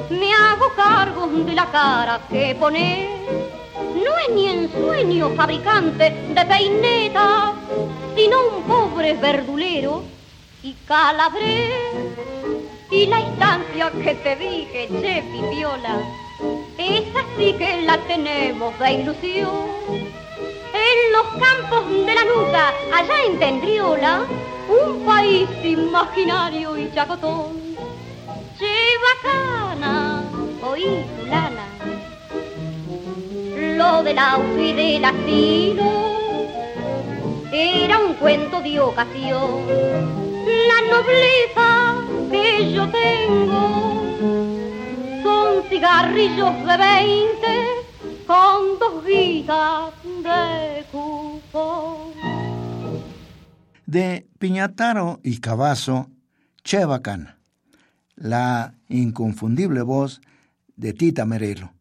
me 0.09 0.33
hago 0.33 0.71
cargo 0.75 1.27
de 1.27 1.53
la 1.53 1.65
cara 1.65 2.21
que 2.29 2.55
pone. 2.59 3.40
No 3.95 4.17
es 4.17 4.29
ni 4.33 4.47
en 4.47 4.71
sueño 4.71 5.29
fabricante 5.35 6.11
de 6.11 6.45
peineta, 6.45 7.53
sino 8.15 8.47
un 8.47 8.63
pobre 8.63 9.13
verdulero 9.13 10.03
y 10.63 10.73
calabré. 10.87 11.69
Y 12.89 13.05
la 13.07 13.19
instancia 13.19 13.91
que 13.91 14.15
te 14.15 14.35
dije, 14.35 14.89
che 15.01 15.23
pipiola, 15.31 15.97
esa 16.77 17.21
sí 17.37 17.53
que 17.57 17.81
la 17.83 17.97
tenemos 17.99 18.77
de 18.79 18.93
ilusión. 18.93 19.71
En 20.73 21.11
los 21.13 21.27
campos 21.43 21.89
de 21.89 22.15
la 22.15 22.23
nuca, 22.25 22.73
allá 22.93 23.23
en 23.25 23.39
Tendriola, 23.39 24.25
un 24.67 25.05
país 25.05 25.49
imaginario 25.63 26.77
y 26.77 26.91
chacotón. 26.93 27.75
Che 28.57 28.75
bacana, 29.05 30.23
oí 30.61 31.05
lana, 31.27 31.65
lo 33.81 34.03
del 34.03 34.19
auto 34.19 34.59
y 34.59 34.73
del 34.73 35.03
asilo 35.03 35.89
era 37.51 37.97
un 38.05 38.13
cuento 38.15 38.61
de 38.61 38.79
ocasión. 38.79 39.65
La 40.69 40.79
nobleza 40.93 41.69
que 42.31 42.73
yo 42.73 42.83
tengo 42.89 43.63
son 45.23 45.63
cigarrillos 45.69 46.55
de 46.67 46.77
veinte 46.77 47.53
con 48.27 48.79
dos 48.79 49.03
vidas 49.03 49.91
de 50.27 50.85
cupón. 50.91 52.13
De 53.85 54.27
Piñataro 54.37 55.19
y 55.23 55.39
Cavazo, 55.39 56.07
Chevacan, 56.63 57.35
la 58.15 58.75
inconfundible 58.89 59.81
voz 59.81 60.21
de 60.75 60.93
Tita 60.93 61.25
Merelo, 61.25 61.73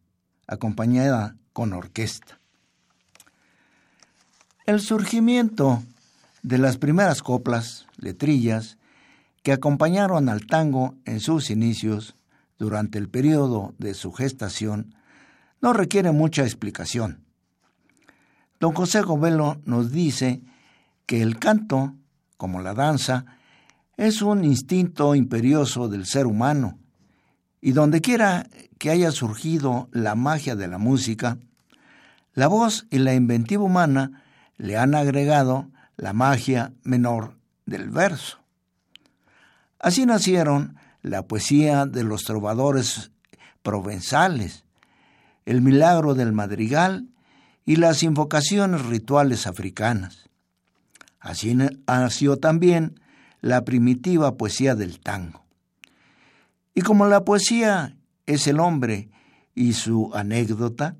acompañada 0.46 1.36
con 1.52 1.72
orquesta. 1.72 2.38
El 4.66 4.80
surgimiento 4.80 5.82
de 6.42 6.58
las 6.58 6.78
primeras 6.78 7.22
coplas, 7.22 7.86
letrillas, 7.96 8.78
que 9.42 9.52
acompañaron 9.52 10.28
al 10.28 10.46
tango 10.46 10.94
en 11.04 11.20
sus 11.20 11.50
inicios 11.50 12.14
durante 12.58 12.98
el 12.98 13.08
periodo 13.08 13.74
de 13.78 13.94
su 13.94 14.12
gestación, 14.12 14.94
no 15.60 15.72
requiere 15.72 16.12
mucha 16.12 16.42
explicación. 16.42 17.24
Don 18.60 18.74
José 18.74 19.00
Govelo 19.00 19.60
nos 19.64 19.90
dice 19.90 20.42
que 21.06 21.22
el 21.22 21.38
canto, 21.38 21.94
como 22.36 22.60
la 22.60 22.74
danza, 22.74 23.24
es 23.96 24.22
un 24.22 24.44
instinto 24.44 25.14
imperioso 25.14 25.88
del 25.88 26.06
ser 26.06 26.26
humano, 26.26 26.78
y 27.60 27.72
donde 27.72 28.00
quiera 28.00 28.46
que 28.78 28.90
haya 28.90 29.10
surgido 29.10 29.88
la 29.92 30.14
magia 30.14 30.56
de 30.56 30.68
la 30.68 30.78
música, 30.78 31.38
la 32.34 32.46
voz 32.46 32.86
y 32.90 32.98
la 32.98 33.14
inventiva 33.14 33.62
humana 33.62 34.22
le 34.56 34.76
han 34.76 34.94
agregado 34.94 35.70
la 35.96 36.12
magia 36.12 36.72
menor 36.82 37.36
del 37.66 37.90
verso. 37.90 38.38
Así 39.78 40.06
nacieron 40.06 40.76
la 41.02 41.22
poesía 41.22 41.86
de 41.86 42.04
los 42.04 42.24
trovadores 42.24 43.10
provenzales, 43.62 44.64
el 45.46 45.62
milagro 45.62 46.14
del 46.14 46.32
madrigal 46.32 47.08
y 47.64 47.76
las 47.76 48.02
invocaciones 48.02 48.84
rituales 48.86 49.46
africanas. 49.46 50.28
Así 51.18 51.54
nació 51.54 52.38
también 52.38 53.00
la 53.40 53.64
primitiva 53.64 54.36
poesía 54.36 54.74
del 54.74 55.00
tango. 55.00 55.44
Y 56.74 56.82
como 56.82 57.06
la 57.06 57.24
poesía 57.24 57.96
es 58.26 58.46
el 58.46 58.60
hombre 58.60 59.10
y 59.54 59.72
su 59.72 60.10
anécdota, 60.14 60.96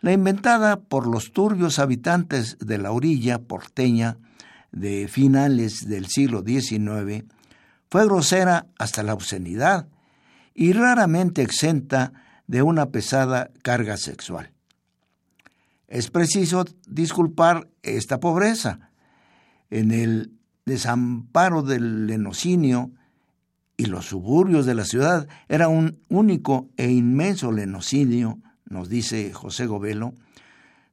la 0.00 0.12
inventada 0.12 0.80
por 0.80 1.06
los 1.06 1.32
turbios 1.32 1.78
habitantes 1.78 2.56
de 2.58 2.78
la 2.78 2.92
orilla 2.92 3.38
porteña 3.38 4.18
de 4.72 5.08
finales 5.08 5.88
del 5.88 6.06
siglo 6.06 6.42
XIX, 6.42 7.24
fue 7.90 8.04
grosera 8.04 8.66
hasta 8.78 9.02
la 9.02 9.14
obscenidad 9.14 9.88
y 10.54 10.72
raramente 10.72 11.42
exenta 11.42 12.12
de 12.46 12.62
una 12.62 12.90
pesada 12.90 13.50
carga 13.62 13.96
sexual. 13.96 14.52
Es 15.88 16.10
preciso 16.10 16.64
disculpar 16.86 17.68
esta 17.82 18.20
pobreza. 18.20 18.90
En 19.70 19.90
el 19.90 20.32
desamparo 20.64 21.62
del 21.62 22.06
lenocinio 22.06 22.92
y 23.80 23.86
los 23.86 24.04
suburbios 24.04 24.66
de 24.66 24.74
la 24.74 24.84
ciudad 24.84 25.26
era 25.48 25.68
un 25.68 26.00
único 26.10 26.68
e 26.76 26.90
inmenso 26.90 27.50
lenocinio 27.50 28.38
nos 28.70 28.90
dice 28.90 29.32
José 29.32 29.64
Govelo, 29.66 30.12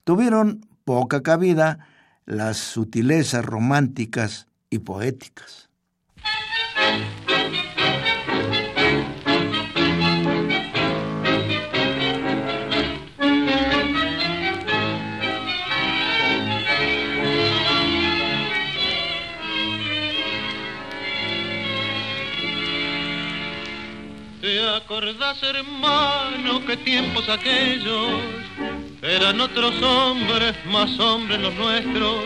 tuvieron 0.05 0.65
poca 0.85 1.21
cabida 1.21 1.87
las 2.25 2.57
sutilezas 2.57 3.45
románticas 3.45 4.47
y 4.69 4.79
poéticas. 4.79 5.69
Acordás, 25.27 25.43
hermano, 25.43 26.65
qué 26.65 26.77
tiempos 26.77 27.27
aquellos? 27.27 28.21
Eran 29.01 29.41
otros 29.41 29.81
hombres, 29.81 30.53
más 30.65 30.97
hombres 30.99 31.39
los 31.41 31.53
nuestros. 31.55 32.23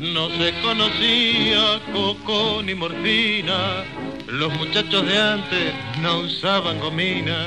No 0.00 0.30
se 0.30 0.54
conocía 0.62 1.80
coco 1.92 2.62
ni 2.64 2.74
morfina. 2.74 3.84
Los 4.28 4.52
muchachos 4.54 5.06
de 5.06 5.20
antes 5.20 5.74
no 6.00 6.20
usaban 6.20 6.80
gomina. 6.80 7.46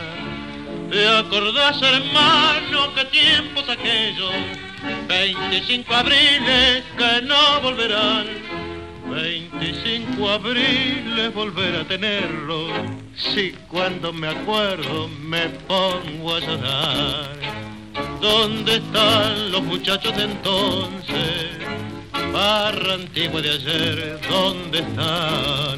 ¿Te 0.91 1.07
acordás, 1.17 1.81
hermano, 1.81 2.93
qué 2.95 3.05
tiempos 3.05 3.67
aquellos? 3.69 4.33
25 5.07 5.93
abriles 5.93 6.83
que 6.97 7.21
no 7.23 7.61
volverán 7.61 8.27
25 9.59 10.29
abriles 10.29 11.33
volver 11.33 11.75
a 11.75 11.83
tenerlo, 11.83 12.67
si 13.13 13.51
cuando 13.67 14.13
me 14.13 14.29
acuerdo 14.29 15.09
me 15.09 15.49
pongo 15.67 16.35
a 16.35 16.39
llorar. 16.39 17.35
¿Dónde 18.21 18.77
están 18.77 19.51
los 19.51 19.61
muchachos 19.63 20.15
de 20.15 20.23
entonces? 20.23 21.57
Barra 22.31 22.93
antigua 22.93 23.41
de 23.41 23.49
ayer, 23.49 24.19
¿dónde 24.29 24.79
están? 24.79 25.77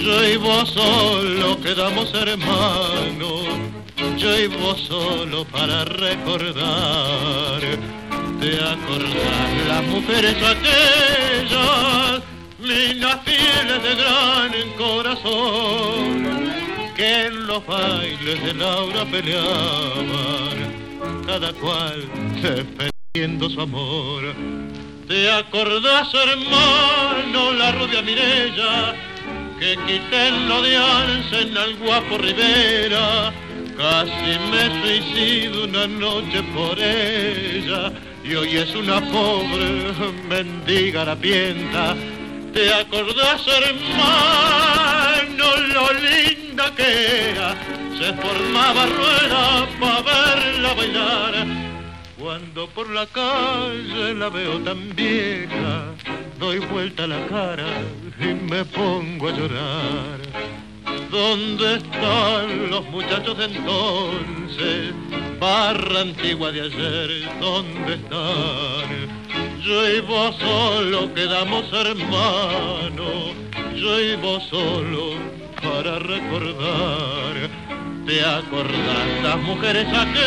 Yo 0.00 0.28
y 0.28 0.36
vos 0.36 0.68
solo 0.68 1.58
quedamos 1.62 2.12
hermanos, 2.12 3.46
yo 4.18 4.38
y 4.38 4.48
vos 4.48 4.82
solo 4.82 5.46
para 5.46 5.86
recordar. 5.86 7.62
¿Te 8.38 8.54
acordás 8.54 9.66
las 9.66 9.82
mujeres 9.84 10.36
aquellas? 10.36 12.37
Minas 12.58 13.20
fieles 13.24 13.82
de 13.84 13.94
gran 13.94 14.70
corazón, 14.76 16.50
que 16.96 17.26
en 17.26 17.46
los 17.46 17.64
bailes 17.64 18.42
de 18.42 18.54
Laura 18.54 19.04
peleaban, 19.04 20.74
cada 21.24 21.52
cual 21.52 22.02
defendiendo 22.42 23.48
su 23.48 23.60
amor. 23.60 24.34
¿Te 25.06 25.30
acordás, 25.30 26.12
hermano, 26.12 27.52
la 27.52 27.70
rubia 27.70 28.02
Mirella, 28.02 28.92
que 29.60 29.76
quité 29.86 30.32
lo 30.48 30.60
de 30.60 30.74
en 30.74 31.56
al 31.56 31.76
guapo 31.76 32.18
Rivera? 32.18 33.32
Casi 33.76 34.36
me 34.50 34.82
suicido 34.82 35.62
una 35.62 35.86
noche 35.86 36.42
por 36.52 36.76
ella 36.76 37.92
y 38.24 38.34
hoy 38.34 38.56
es 38.56 38.74
una 38.74 39.00
pobre 39.00 39.92
mendiga 40.28 41.02
harapienta 41.02 41.94
¿Te 42.52 42.74
acordás, 42.74 43.46
hermano, 43.46 45.46
lo 45.74 45.92
linda 45.92 46.74
que 46.74 47.30
era? 47.30 47.54
Se 47.98 48.12
formaba 48.14 48.86
rueda 48.86 49.68
para 49.80 50.02
verla 50.02 50.74
bailar. 50.74 51.46
Cuando 52.18 52.66
por 52.68 52.88
la 52.90 53.06
calle 53.06 54.14
la 54.14 54.28
veo 54.28 54.58
tan 54.60 54.94
vieja, 54.94 55.94
doy 56.38 56.58
vuelta 56.58 57.06
la 57.06 57.24
cara 57.26 57.66
y 58.20 58.34
me 58.34 58.64
pongo 58.64 59.28
a 59.28 59.32
llorar. 59.32 60.18
¿Dónde 61.10 61.76
están 61.76 62.70
los 62.70 62.84
muchachos 62.90 63.38
de 63.38 63.44
entonces? 63.44 64.94
Barra 65.38 66.00
antigua 66.00 66.50
de 66.50 66.62
ayer, 66.62 67.28
¿dónde 67.40 67.94
están? 67.94 69.17
Yo 69.62 69.90
y 69.90 70.00
vos 70.00 70.36
solo 70.36 71.12
quedamos 71.14 71.72
hermanos, 71.72 73.34
yo 73.74 74.00
y 74.00 74.14
vos 74.16 74.42
solo 74.44 75.14
para 75.60 75.98
recordar. 75.98 77.50
¿Te 78.06 78.24
acordás 78.24 79.22
las 79.22 79.36
mujeres 79.38 79.86
aquellas, 79.88 80.24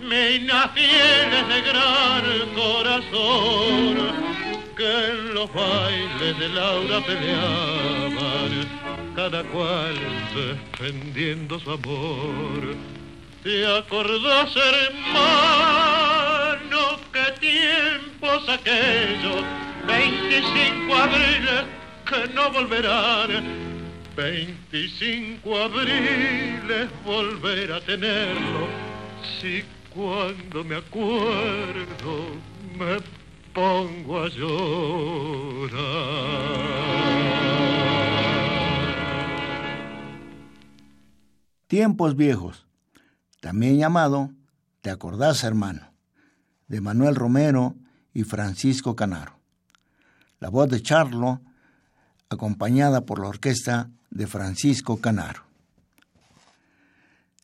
minas 0.00 0.70
fieles 0.72 1.48
de 1.48 1.60
gran 1.60 2.24
corazón, 2.56 3.96
que 4.76 5.10
en 5.10 5.34
los 5.34 5.52
bailes 5.52 6.38
de 6.38 6.48
Laura 6.48 7.00
peleaban, 7.04 8.66
cada 9.14 9.42
cual 9.44 9.94
defendiendo 10.34 11.60
su 11.60 11.72
amor? 11.72 12.97
¿Te 13.48 13.64
acordás, 13.64 14.54
hermano? 14.56 15.88
tiempos 17.40 18.46
aquellos, 18.46 19.42
25 19.86 20.94
abriles 20.94 21.64
que 22.04 22.28
no 22.34 22.52
volverán. 22.52 23.46
25 24.14 25.56
abriles 25.56 26.90
volver 27.06 27.72
a 27.72 27.80
tenerlo, 27.80 28.68
si 29.40 29.64
cuando 29.94 30.62
me 30.62 30.76
acuerdo 30.76 32.26
me 32.78 32.98
pongo 33.54 34.24
a 34.24 34.28
llorar. 34.28 35.78
Tiempos 41.66 42.14
viejos, 42.14 42.67
también 43.40 43.78
llamado 43.78 44.32
Te 44.80 44.90
acordás 44.90 45.44
hermano, 45.44 45.92
de 46.66 46.80
Manuel 46.80 47.14
Romero 47.14 47.76
y 48.12 48.24
Francisco 48.24 48.96
Canaro. 48.96 49.38
La 50.40 50.48
voz 50.48 50.68
de 50.68 50.82
Charlo, 50.82 51.40
acompañada 52.28 53.02
por 53.02 53.20
la 53.20 53.28
orquesta 53.28 53.90
de 54.10 54.26
Francisco 54.26 55.00
Canaro. 55.00 55.44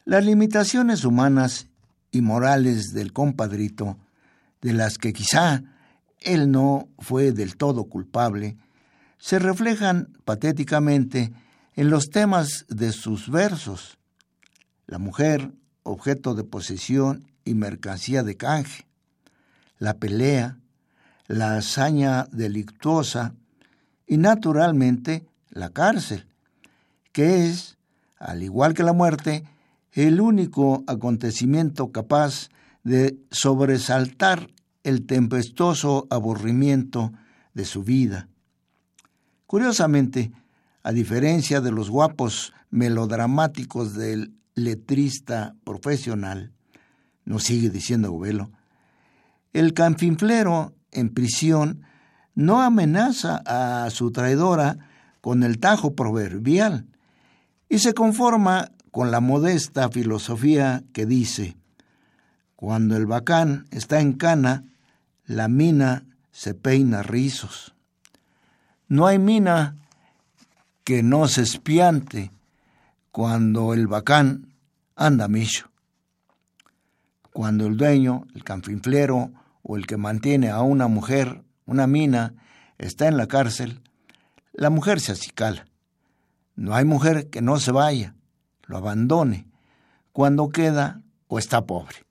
Las 0.05 0.25
limitaciones 0.25 1.05
humanas 1.05 1.69
y 2.11 2.21
morales 2.21 2.93
del 2.93 3.13
compadrito, 3.13 3.99
de 4.61 4.73
las 4.73 4.99
que 4.99 5.13
quizá 5.13 5.63
él 6.21 6.51
no 6.51 6.89
fue 6.99 7.33
del 7.33 7.57
todo 7.57 7.85
culpable, 7.85 8.57
se 9.19 9.39
reflejan 9.39 10.13
patéticamente 10.25 11.33
en 11.75 11.91
los 11.91 12.11
temas 12.11 12.67
de 12.69 12.93
sus 12.93 13.31
versos. 13.31 13.99
La 14.87 14.99
mujer, 14.99 15.53
objeto 15.85 16.35
de 16.35 16.43
posesión 16.43 17.25
y 17.45 17.55
mercancía 17.55 18.23
de 18.25 18.37
canje, 18.37 18.87
la 19.79 19.95
pelea, 19.95 20.59
la 21.29 21.57
hazaña 21.57 22.25
delictuosa 22.33 23.35
y 24.07 24.17
naturalmente 24.17 25.27
la 25.51 25.71
cárcel, 25.71 26.27
que 27.13 27.49
es, 27.49 27.79
al 28.19 28.43
igual 28.43 28.75
que 28.75 28.83
la 28.83 28.93
muerte, 28.93 29.45
el 29.93 30.21
único 30.21 30.83
acontecimiento 30.87 31.93
capaz 31.93 32.49
de 32.83 33.17
sobresaltar 33.31 34.51
el 34.83 35.07
tempestuoso 35.07 36.07
aburrimiento 36.11 37.13
de 37.55 37.65
su 37.65 37.83
vida. 37.83 38.29
Curiosamente, 39.47 40.33
a 40.83 40.93
diferencia 40.93 41.61
de 41.61 41.71
los 41.71 41.89
guapos 41.89 42.53
melodramáticos 42.71 43.95
del 43.95 44.35
letrista 44.55 45.55
profesional, 45.65 46.53
nos 47.25 47.45
sigue 47.45 47.71
diciendo 47.71 48.11
Govelo, 48.11 48.51
el 49.53 49.73
canfinflero 49.73 50.75
en 50.93 51.11
prisión 51.11 51.83
no 52.35 52.63
amenaza 52.63 53.43
a 53.47 53.89
su 53.91 54.11
traidora 54.11 54.79
con 55.21 55.43
el 55.43 55.59
tajo 55.59 55.95
proverbial, 55.95 56.87
y 57.69 57.79
se 57.79 57.95
conforma 57.95 58.71
con 58.91 59.11
la 59.11 59.21
modesta 59.21 59.89
filosofía 59.89 60.85
que 60.93 61.07
dice, 61.07 61.57
cuando 62.55 62.97
el 62.97 63.07
bacán 63.07 63.67
está 63.71 64.01
en 64.01 64.13
cana, 64.13 64.65
la 65.27 65.49
mina 65.49 66.05
se 66.31 66.55
peina 66.55 67.03
rizos. 67.03 67.75
No 68.89 69.07
hay 69.07 69.19
mina 69.19 69.77
que 70.85 71.03
no 71.03 71.27
se 71.27 71.43
espiante 71.43 72.31
cuando 73.15 73.75
el 73.75 73.87
bacán 73.87 74.57
anda 74.97 75.29
micho. 75.29 75.71
Cuando 77.33 77.69
el 77.69 77.77
dueño, 77.77 78.27
el 78.35 78.43
canfinflero 78.43 79.31
o 79.63 79.77
el 79.77 79.87
que 79.87 79.97
mantiene 79.97 80.51
a 80.51 80.63
una 80.63 80.89
mujer, 80.89 81.45
una 81.65 81.87
mina, 81.87 82.35
está 82.77 83.07
en 83.07 83.17
la 83.17 83.29
cárcel, 83.29 83.83
la 84.53 84.69
mujer 84.69 84.99
se 85.01 85.13
acicala. 85.13 85.69
No 86.57 86.75
hay 86.75 86.85
mujer 86.85 87.31
que 87.31 87.41
no 87.41 87.61
se 87.61 87.71
vaya, 87.71 88.17
lo 88.65 88.79
abandone, 88.79 89.47
cuando 90.11 90.49
queda 90.49 91.01
o 91.29 91.39
está 91.39 91.67
pobre. 91.67 92.05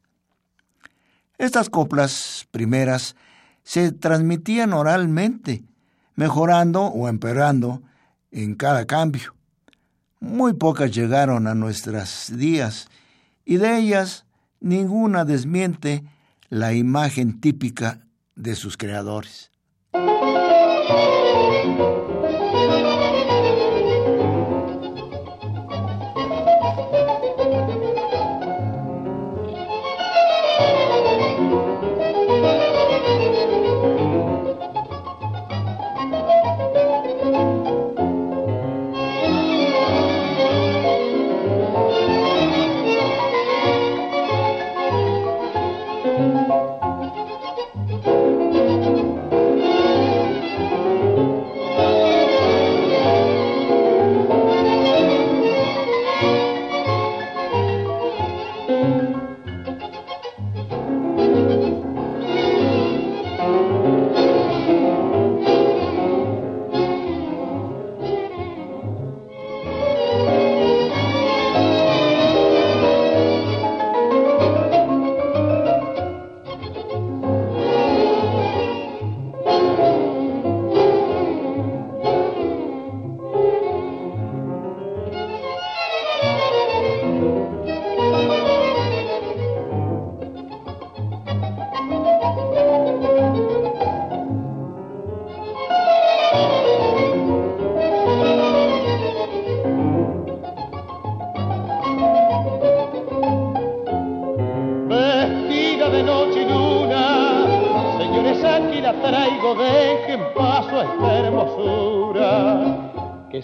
Estas 1.38 1.70
coplas 1.70 2.48
primeras 2.50 3.18
se 3.64 3.92
transmitían 3.92 4.72
oralmente, 4.72 5.66
mejorando 6.16 6.84
o 6.84 7.10
empeorando 7.10 7.84
en 8.32 8.56
cada 8.56 8.86
cambio. 8.86 9.34
Muy 10.24 10.54
pocas 10.54 10.90
llegaron 10.90 11.48
a 11.48 11.54
nuestros 11.54 12.32
días 12.38 12.88
y 13.44 13.58
de 13.58 13.78
ellas 13.78 14.26
ninguna 14.62 15.26
desmiente 15.26 16.06
la 16.48 16.72
imagen 16.74 17.42
típica 17.42 18.08
de 18.34 18.56
sus 18.56 18.78
creadores. 18.78 19.52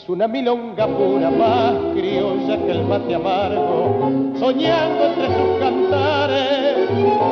Una 0.10 0.28
milonga 0.28 0.88
pura 0.88 1.30
más 1.30 1.74
criolla 1.94 2.58
que 2.66 2.72
el 2.72 2.84
mate 2.86 3.14
amargo, 3.14 4.34
soñando 4.40 5.06
entre 5.06 5.28
sus 5.28 5.60
cantares, 5.60 6.90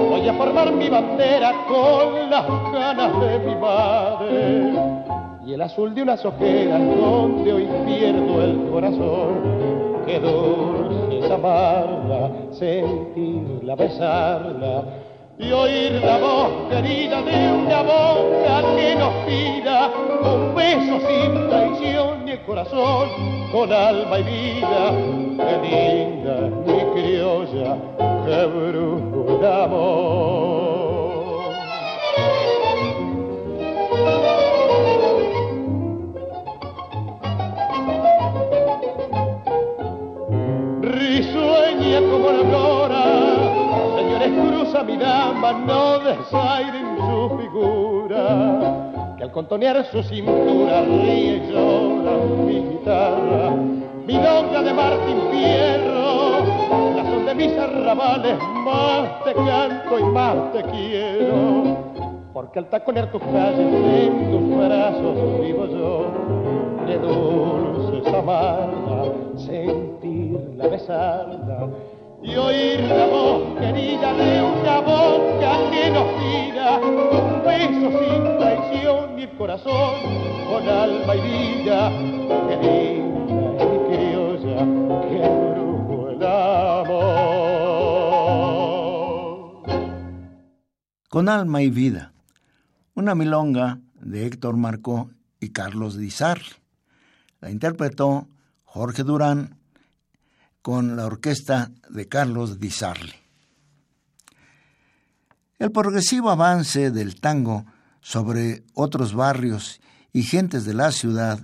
voy 0.08 0.28
a 0.28 0.34
formar 0.36 0.72
mi 0.72 0.88
bandera 0.88 1.54
con 1.68 2.30
las 2.30 2.46
ganas 2.72 3.20
de 3.20 3.40
mi 3.40 3.56
madre 3.56 4.74
y 5.48 5.54
el 5.54 5.62
azul 5.62 5.96
de 5.96 6.04
unas 6.04 6.24
ojeras 6.24 6.82
donde 7.00 7.52
hoy 7.52 7.68
pierdo 7.88 8.44
el 8.44 8.70
corazón. 8.70 10.04
Qué 10.06 10.20
dulce 10.20 11.20
es 11.20 11.32
amarla, 11.32 12.32
sentirla, 12.52 13.76
besarla 13.76 14.84
y 15.40 15.52
oír 15.52 15.92
la 16.04 16.18
voz 16.18 16.70
querida 16.70 17.22
de 17.22 17.52
una 17.54 17.82
boca 17.84 18.64
que 18.76 18.96
nos 18.96 19.14
pida 19.26 19.92
un 20.24 20.56
beso 20.56 21.00
sin 21.08 21.48
traición 21.48 22.26
ni 22.26 22.32
el 22.32 22.42
corazón 22.42 23.10
con 23.52 23.72
alma 23.72 24.20
y 24.20 24.24
vida. 24.24 24.94
Qué 25.38 25.54
linda 25.64 26.50
mi 26.66 26.80
criolla, 26.94 27.78
qué 28.26 28.46
brujo 28.46 29.38
de 29.40 29.64
amor. 29.64 30.98
Risueña 40.82 42.00
como 42.10 42.32
la 42.32 42.44
flora, 42.50 42.77
mi 44.84 44.98
dama, 44.98 45.52
no 45.54 46.00
desairen 46.00 46.88
al 49.28 49.34
contonear 49.34 49.84
su 49.92 50.02
cintura 50.04 50.84
ríe 50.84 51.36
y 51.36 51.52
llora 51.52 52.18
mi 52.46 52.62
guitarra, 52.62 53.52
milonga 54.06 54.62
de 54.64 54.74
Martín 54.74 55.18
Fierro, 55.32 56.96
la 56.96 57.04
son 57.04 57.26
de 57.26 57.36
mis 57.36 57.58
arrabales, 57.58 58.38
más 58.64 59.24
te 59.26 59.34
canto 59.34 60.00
y 60.00 60.04
más 60.04 60.54
te 60.54 60.64
quiero, 60.64 61.78
porque 62.34 62.60
al 62.60 62.70
taconear 62.70 63.12
tus 63.12 63.22
calles 63.22 63.60
en 63.60 64.32
tus 64.32 64.58
brazos 64.58 65.42
vivo 65.42 65.66
yo, 65.66 66.06
de 66.86 66.98
dulces 67.00 68.14
amarga, 68.14 69.12
sentirla 69.36 70.68
besarla 70.68 71.68
y 72.28 72.36
oír 72.36 72.82
la 72.82 73.06
voz 73.08 73.58
querida 73.58 74.14
de 74.14 74.44
una 74.44 74.82
boca 74.82 75.72
que 75.72 75.90
nos 75.90 76.08
mira, 76.20 76.78
un 76.80 77.42
beso 77.46 77.90
sin 78.00 78.38
traición 78.38 79.16
ni 79.16 79.24
el 79.24 79.38
corazón 79.38 79.96
con 80.50 80.68
alma 80.68 81.16
y 81.16 81.22
vida, 81.22 81.90
que 82.48 82.56
linda 82.58 83.64
y 83.64 83.78
criolla 83.88 84.58
que 85.08 85.20
brujo 85.54 86.10
el 86.10 86.24
amor. 86.24 87.08
Con 91.08 91.30
alma 91.30 91.62
y 91.62 91.70
vida, 91.70 92.12
una 92.94 93.16
milonga 93.16 93.80
de 94.02 94.26
Héctor 94.26 94.58
Marcó 94.58 95.12
y 95.40 95.52
Carlos 95.52 95.98
Dizar. 95.98 96.42
La 97.40 97.52
interpretó 97.52 98.28
Jorge 98.66 99.04
Durán 99.04 99.57
con 100.68 100.98
la 100.98 101.06
orquesta 101.06 101.72
de 101.88 102.10
Carlos 102.10 102.60
Di 102.60 102.70
Sarli. 102.70 103.14
El 105.60 105.72
progresivo 105.72 106.30
avance 106.30 106.92
del 106.92 107.22
tango 107.22 107.66
sobre 108.02 108.66
otros 108.74 109.14
barrios 109.14 109.80
y 110.12 110.24
gentes 110.24 110.66
de 110.66 110.74
la 110.74 110.92
ciudad, 110.92 111.40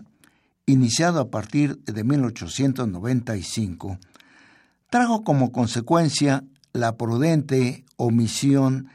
iniciado 0.66 1.22
a 1.22 1.30
partir 1.30 1.78
de 1.86 2.04
1895, 2.04 3.98
trajo 4.90 5.24
como 5.24 5.54
consecuencia 5.54 6.44
la 6.74 6.98
prudente 6.98 7.86
omisión 7.96 8.90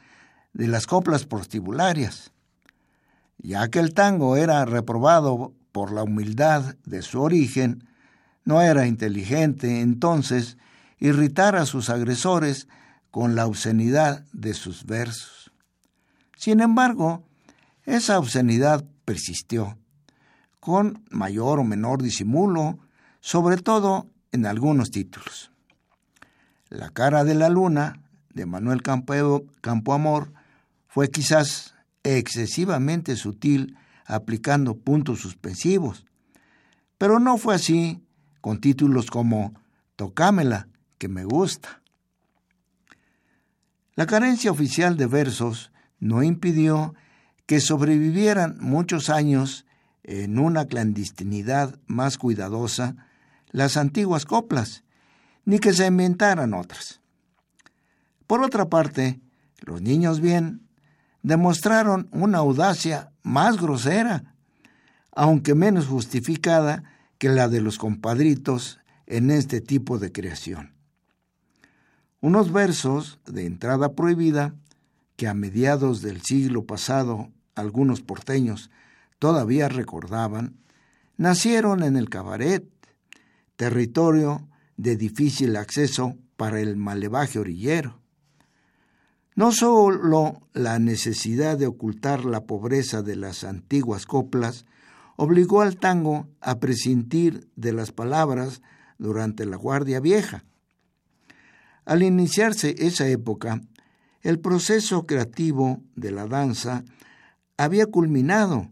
de 0.53 0.67
las 0.67 0.85
coplas 0.85 1.25
prostibularias, 1.25 2.33
ya 3.39 3.67
que 3.69 3.79
el 3.79 3.95
tango 3.95 4.37
era 4.37 4.63
reprobado 4.65 5.55
por 5.71 5.91
la 5.91 6.03
humildad 6.03 6.75
de 6.85 7.01
su 7.01 7.19
origen, 7.19 7.88
no 8.49 8.63
era 8.63 8.87
inteligente 8.87 9.81
entonces 9.81 10.57
irritar 10.97 11.55
a 11.55 11.67
sus 11.67 11.91
agresores 11.91 12.67
con 13.11 13.35
la 13.35 13.45
obscenidad 13.45 14.25
de 14.33 14.55
sus 14.55 14.87
versos. 14.87 15.51
Sin 16.35 16.59
embargo, 16.59 17.23
esa 17.83 18.17
obscenidad 18.17 18.83
persistió, 19.05 19.77
con 20.59 21.03
mayor 21.11 21.59
o 21.59 21.63
menor 21.63 22.01
disimulo, 22.01 22.79
sobre 23.19 23.57
todo 23.57 24.09
en 24.31 24.47
algunos 24.47 24.89
títulos. 24.89 25.51
La 26.69 26.89
cara 26.89 27.23
de 27.23 27.35
la 27.35 27.49
luna, 27.49 28.01
de 28.33 28.47
Manuel 28.47 28.81
Campoamor, 28.81 30.33
fue 30.87 31.11
quizás 31.11 31.75
excesivamente 32.01 33.15
sutil 33.15 33.77
aplicando 34.05 34.75
puntos 34.75 35.19
suspensivos, 35.19 36.07
pero 36.97 37.19
no 37.19 37.37
fue 37.37 37.53
así 37.53 38.01
con 38.41 38.61
títulos 38.61 39.07
como 39.11 39.53
Tocámela, 39.95 40.67
que 40.97 41.07
me 41.07 41.23
gusta. 41.23 41.81
La 43.95 44.05
carencia 44.05 44.51
oficial 44.51 44.97
de 44.97 45.07
versos 45.07 45.71
no 45.99 46.23
impidió 46.23 46.95
que 47.45 47.59
sobrevivieran 47.59 48.57
muchos 48.59 49.09
años 49.09 49.65
en 50.03 50.39
una 50.39 50.65
clandestinidad 50.65 51.79
más 51.87 52.17
cuidadosa 52.17 52.95
las 53.51 53.77
antiguas 53.77 54.25
coplas, 54.25 54.83
ni 55.45 55.59
que 55.59 55.73
se 55.73 55.87
inventaran 55.87 56.53
otras. 56.53 57.01
Por 58.27 58.41
otra 58.41 58.69
parte, 58.69 59.19
los 59.61 59.81
niños 59.81 60.21
bien 60.21 60.67
demostraron 61.23 62.07
una 62.11 62.37
audacia 62.37 63.11
más 63.23 63.57
grosera, 63.57 64.35
aunque 65.11 65.55
menos 65.55 65.87
justificada 65.87 66.83
que 67.19 67.29
la 67.29 67.47
de 67.49 67.61
los 67.61 67.77
compadritos 67.77 68.79
en 69.05 69.29
este 69.29 69.61
tipo 69.61 69.99
de 69.99 70.11
creación. 70.11 70.73
Unos 72.21 72.51
versos 72.51 73.19
de 73.25 73.45
entrada 73.45 73.93
prohibida 73.93 74.55
que 75.15 75.27
a 75.27 75.33
mediados 75.33 76.01
del 76.01 76.21
siglo 76.21 76.65
pasado 76.65 77.29
algunos 77.55 78.01
porteños 78.01 78.71
todavía 79.19 79.67
recordaban, 79.67 80.55
nacieron 81.17 81.83
en 81.83 81.97
el 81.97 82.09
cabaret, 82.09 82.65
territorio 83.57 84.47
de 84.77 84.95
difícil 84.95 85.57
acceso 85.57 86.15
para 86.37 86.61
el 86.61 86.77
malevaje 86.77 87.37
orillero. 87.37 87.99
No 89.35 89.51
sólo 89.51 90.41
la 90.53 90.79
necesidad 90.79 91.57
de 91.57 91.67
ocultar 91.67 92.23
la 92.23 92.45
pobreza 92.45 93.01
de 93.01 93.17
las 93.17 93.43
antiguas 93.43 94.05
coplas 94.05 94.65
obligó 95.21 95.61
al 95.61 95.75
tango 95.75 96.29
a 96.39 96.61
prescindir 96.61 97.49
de 97.57 97.73
las 97.73 97.91
palabras 97.91 98.61
durante 98.97 99.45
la 99.45 99.57
Guardia 99.57 99.99
Vieja. 99.99 100.45
Al 101.83 102.03
iniciarse 102.03 102.73
esa 102.77 103.05
época, 103.05 103.59
el 104.21 104.39
proceso 104.39 105.05
creativo 105.05 105.83
de 105.97 106.11
la 106.11 106.25
danza 106.25 106.85
había 107.57 107.87
culminado 107.87 108.69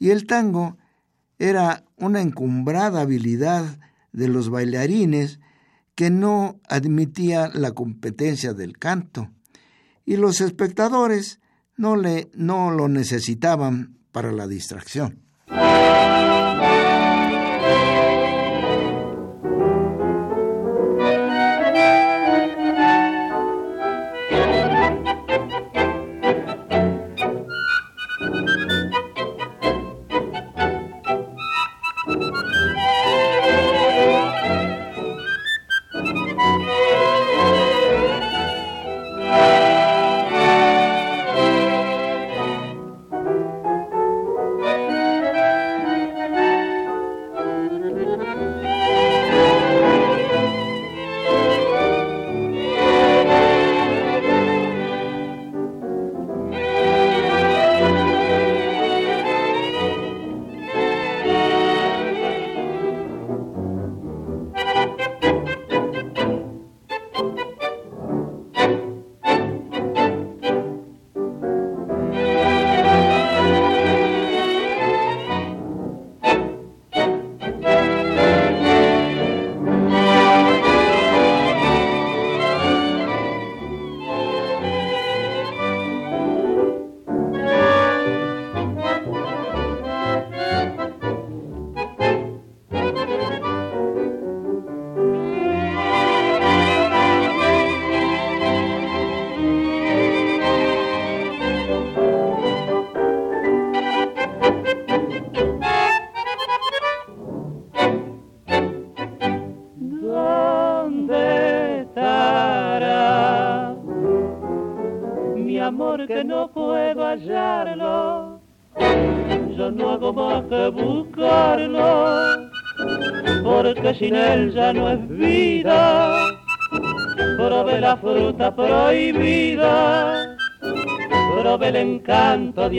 y 0.00 0.10
el 0.10 0.26
tango 0.26 0.76
era 1.38 1.84
una 1.96 2.20
encumbrada 2.20 3.02
habilidad 3.02 3.78
de 4.10 4.26
los 4.26 4.50
bailarines 4.50 5.38
que 5.94 6.10
no 6.10 6.58
admitía 6.68 7.48
la 7.54 7.70
competencia 7.70 8.54
del 8.54 8.76
canto 8.76 9.30
y 10.04 10.16
los 10.16 10.40
espectadores 10.40 11.38
no, 11.76 11.94
le, 11.94 12.28
no 12.34 12.72
lo 12.72 12.88
necesitaban 12.88 14.00
para 14.10 14.32
la 14.32 14.48
distracción. 14.48 15.25
Thank 15.48 16.30
you. 16.30 16.35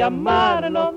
llamarlo 0.07 0.96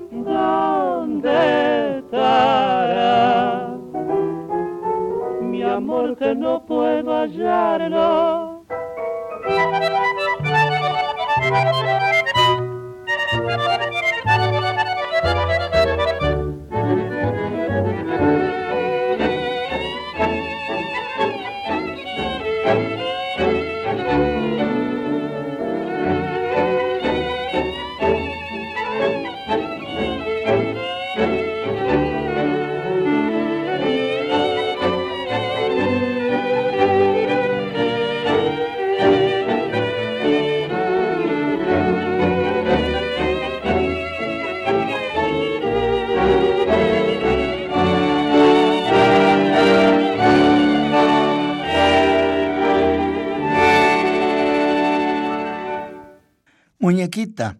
Muñequita, 56.81 57.59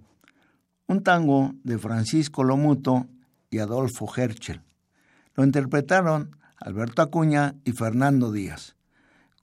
un 0.88 1.04
tango 1.04 1.54
de 1.64 1.78
Francisco 1.78 2.44
Lomuto 2.44 3.06
y 3.52 3.60
Adolfo 3.60 4.12
Herschel. 4.18 4.64
Lo 5.36 5.44
interpretaron 5.44 6.36
Alberto 6.58 7.04
Acuña 7.04 7.54
y 7.64 7.74
Fernando 7.74 8.32
Díaz, 8.32 8.76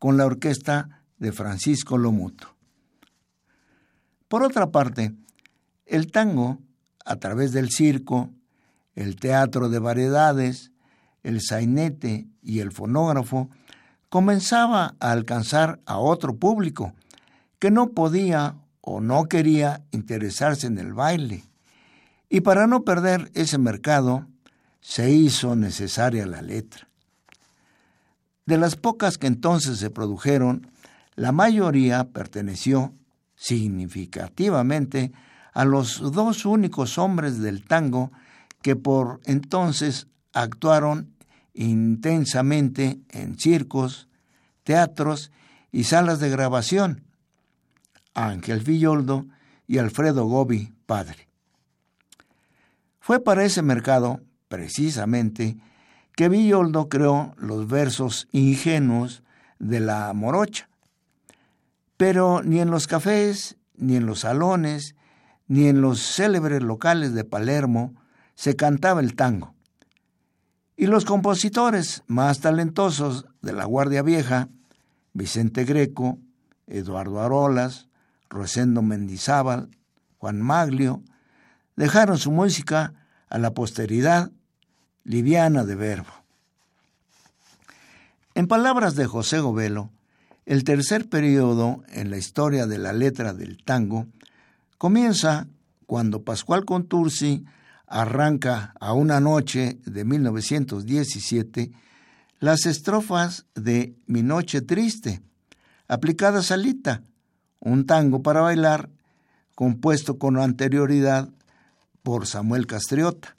con 0.00 0.16
la 0.16 0.26
orquesta 0.26 1.04
de 1.18 1.30
Francisco 1.30 1.96
Lomuto. 1.96 2.56
Por 4.26 4.42
otra 4.42 4.72
parte, 4.72 5.14
el 5.86 6.10
tango, 6.10 6.58
a 7.04 7.14
través 7.20 7.52
del 7.52 7.70
circo, 7.70 8.30
el 8.96 9.14
teatro 9.14 9.68
de 9.68 9.78
variedades, 9.78 10.72
el 11.22 11.40
sainete 11.40 12.26
y 12.42 12.58
el 12.58 12.72
fonógrafo, 12.72 13.48
comenzaba 14.08 14.96
a 14.98 15.12
alcanzar 15.12 15.78
a 15.86 15.98
otro 15.98 16.34
público 16.34 16.94
que 17.60 17.70
no 17.70 17.90
podía 17.90 18.56
o 18.90 19.02
no 19.02 19.26
quería 19.26 19.82
interesarse 19.90 20.66
en 20.66 20.78
el 20.78 20.94
baile. 20.94 21.44
Y 22.30 22.40
para 22.40 22.66
no 22.66 22.84
perder 22.84 23.30
ese 23.34 23.58
mercado, 23.58 24.26
se 24.80 25.10
hizo 25.10 25.56
necesaria 25.56 26.24
la 26.26 26.40
letra. 26.40 26.88
De 28.46 28.56
las 28.56 28.76
pocas 28.76 29.18
que 29.18 29.26
entonces 29.26 29.78
se 29.78 29.90
produjeron, 29.90 30.70
la 31.16 31.32
mayoría 31.32 32.04
perteneció 32.04 32.94
significativamente 33.36 35.12
a 35.52 35.66
los 35.66 36.00
dos 36.12 36.46
únicos 36.46 36.96
hombres 36.96 37.40
del 37.40 37.64
tango 37.64 38.10
que 38.62 38.74
por 38.74 39.20
entonces 39.26 40.06
actuaron 40.32 41.12
intensamente 41.52 43.00
en 43.10 43.38
circos, 43.38 44.08
teatros 44.64 45.30
y 45.72 45.84
salas 45.84 46.20
de 46.20 46.30
grabación, 46.30 47.07
Ángel 48.14 48.60
Villoldo 48.60 49.26
y 49.66 49.78
Alfredo 49.78 50.26
Gobi, 50.26 50.74
padre. 50.86 51.28
Fue 53.00 53.20
para 53.20 53.44
ese 53.44 53.62
mercado, 53.62 54.20
precisamente, 54.48 55.56
que 56.14 56.28
Villoldo 56.28 56.88
creó 56.88 57.34
los 57.36 57.68
versos 57.68 58.28
ingenuos 58.32 59.22
de 59.58 59.80
la 59.80 60.12
morocha. 60.12 60.68
Pero 61.96 62.42
ni 62.42 62.60
en 62.60 62.70
los 62.70 62.86
cafés, 62.86 63.56
ni 63.76 63.96
en 63.96 64.06
los 64.06 64.20
salones, 64.20 64.94
ni 65.46 65.68
en 65.68 65.80
los 65.80 66.00
célebres 66.00 66.62
locales 66.62 67.14
de 67.14 67.24
Palermo 67.24 67.94
se 68.34 68.56
cantaba 68.56 69.00
el 69.00 69.14
tango. 69.14 69.54
Y 70.76 70.86
los 70.86 71.04
compositores 71.04 72.04
más 72.06 72.40
talentosos 72.40 73.26
de 73.42 73.52
la 73.52 73.64
Guardia 73.64 74.02
Vieja, 74.02 74.48
Vicente 75.12 75.64
Greco, 75.64 76.18
Eduardo 76.66 77.20
Arolas, 77.20 77.87
Rosendo 78.30 78.82
Mendizábal, 78.82 79.70
Juan 80.18 80.40
Maglio, 80.40 81.02
dejaron 81.76 82.18
su 82.18 82.30
música 82.30 82.94
a 83.28 83.38
la 83.38 83.54
posteridad 83.54 84.30
liviana 85.04 85.64
de 85.64 85.74
verbo. 85.74 86.12
En 88.34 88.46
palabras 88.46 88.94
de 88.94 89.06
José 89.06 89.40
Govelo, 89.40 89.90
el 90.46 90.64
tercer 90.64 91.08
periodo 91.08 91.82
en 91.88 92.10
la 92.10 92.16
historia 92.16 92.66
de 92.66 92.78
la 92.78 92.92
letra 92.92 93.32
del 93.32 93.62
tango 93.62 94.06
comienza 94.78 95.46
cuando 95.86 96.22
Pascual 96.22 96.64
Contursi 96.64 97.44
arranca 97.86 98.74
a 98.80 98.92
una 98.92 99.20
noche 99.20 99.78
de 99.84 100.04
1917 100.04 101.72
las 102.40 102.66
estrofas 102.66 103.46
de 103.54 103.96
Mi 104.06 104.22
Noche 104.22 104.60
Triste, 104.60 105.22
aplicadas 105.88 106.52
a 106.52 106.56
Lita, 106.56 107.02
un 107.60 107.86
tango 107.86 108.22
para 108.22 108.40
bailar 108.40 108.90
compuesto 109.54 110.18
con 110.18 110.38
anterioridad 110.38 111.28
por 112.02 112.26
Samuel 112.26 112.66
Castriota. 112.66 113.36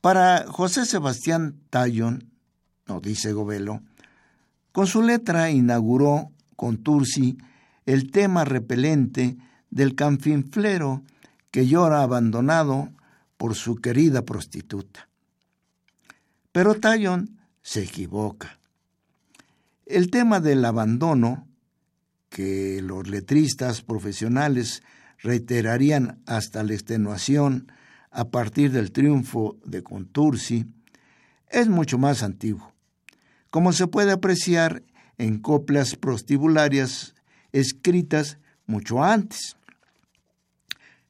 Para 0.00 0.46
José 0.46 0.86
Sebastián 0.86 1.60
Tallón, 1.70 2.30
nos 2.86 3.02
dice 3.02 3.32
Govelo, 3.32 3.82
con 4.72 4.86
su 4.86 5.02
letra 5.02 5.50
inauguró 5.50 6.30
con 6.56 6.78
Tursi 6.78 7.36
el 7.84 8.10
tema 8.10 8.44
repelente 8.44 9.36
del 9.70 9.94
canfinflero 9.94 11.02
que 11.50 11.66
llora 11.66 12.02
abandonado 12.02 12.88
por 13.36 13.54
su 13.54 13.76
querida 13.76 14.22
prostituta. 14.22 15.08
Pero 16.52 16.74
Tallón 16.74 17.38
se 17.62 17.82
equivoca. 17.82 18.58
El 19.86 20.10
tema 20.10 20.40
del 20.40 20.64
abandono 20.64 21.47
que 22.28 22.80
los 22.82 23.08
letristas 23.08 23.82
profesionales 23.82 24.82
reiterarían 25.18 26.20
hasta 26.26 26.62
la 26.62 26.74
extenuación 26.74 27.72
a 28.10 28.28
partir 28.28 28.72
del 28.72 28.92
triunfo 28.92 29.58
de 29.64 29.82
Contursi, 29.82 30.66
es 31.48 31.68
mucho 31.68 31.98
más 31.98 32.22
antiguo, 32.22 32.72
como 33.50 33.72
se 33.72 33.86
puede 33.86 34.12
apreciar 34.12 34.82
en 35.16 35.38
coplas 35.38 35.96
prostibularias 35.96 37.14
escritas 37.52 38.38
mucho 38.66 39.02
antes. 39.02 39.56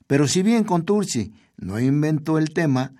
Pero 0.07 0.27
si 0.27 0.43
bien 0.43 0.65
Contursi 0.65 1.33
no 1.57 1.79
inventó 1.79 2.39
el 2.39 2.51
tema, 2.51 2.95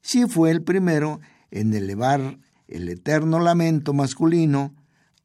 sí 0.00 0.26
fue 0.26 0.50
el 0.50 0.62
primero 0.62 1.20
en 1.50 1.74
elevar 1.74 2.38
el 2.68 2.88
eterno 2.88 3.38
lamento 3.38 3.92
masculino 3.92 4.74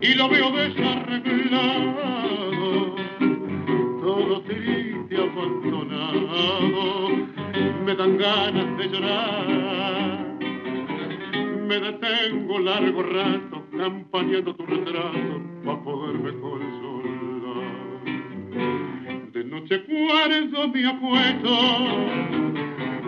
y 0.00 0.14
lo 0.14 0.28
veo 0.28 0.50
desarreglado, 0.50 2.96
todo 4.00 4.40
triste, 4.42 5.16
abandonado, 5.16 7.10
me 7.84 7.94
dan 7.94 8.18
ganas 8.18 8.76
de 8.78 8.88
llorar. 8.88 10.26
Me 11.66 11.80
detengo 11.80 12.58
largo 12.60 13.02
rato 13.02 13.64
campañando 13.76 14.54
tu 14.54 14.64
retrato 14.66 15.42
para 15.64 15.82
poderme 15.82 16.32
consolar. 16.40 16.84
De 19.32 19.44
noche 19.44 19.82
cuarzo 19.84 20.68
mi 20.68 20.84
apuesto 20.84 22.45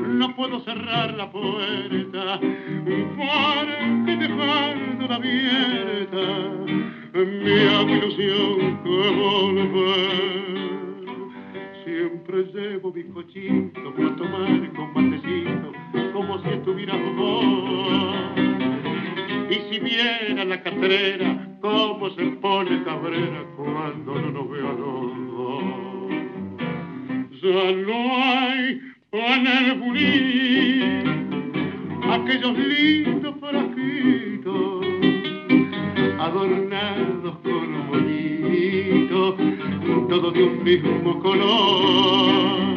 no 0.08 0.34
puedo 0.34 0.60
cerrar 0.60 1.14
la 1.14 1.30
puerta 1.30 2.40
porque 3.16 4.16
dejándola 4.16 5.14
abierta 5.14 6.48
mi 7.14 7.60
hago 7.68 7.90
ilusión 7.90 8.82
que 8.82 9.10
volver. 9.16 10.38
Siempre 11.84 12.44
llevo 12.54 12.92
mi 12.92 13.04
cochito 13.04 13.94
para 13.94 14.16
tomar 14.16 14.72
con 14.74 14.92
matecito 14.94 15.72
como 16.12 16.38
si 16.42 16.48
estuviera 16.48 16.94
vos. 17.16 18.04
Y 19.50 19.54
si 19.70 19.80
viera 19.80 20.44
la 20.44 20.62
catrera, 20.62 21.58
cómo 21.60 22.10
se 22.10 22.24
pone 22.42 22.84
cabrera 22.84 23.44
cuando 23.56 24.14
no 24.14 24.30
nos 24.30 24.50
ve 24.50 24.60
a 24.60 24.72
los. 24.72 25.28
Ya 27.40 27.72
no 27.72 27.94
hay 28.24 28.87
en 29.12 29.46
el 29.46 29.74
bulín 29.78 31.28
aquellos 32.10 32.58
lindos 32.58 33.34
frasquitos 33.40 34.86
adornados 36.20 37.36
con 37.42 37.88
bonitos, 37.88 39.34
todos 40.08 40.34
de 40.34 40.42
un 40.42 40.62
mismo 40.62 41.18
color. 41.20 42.76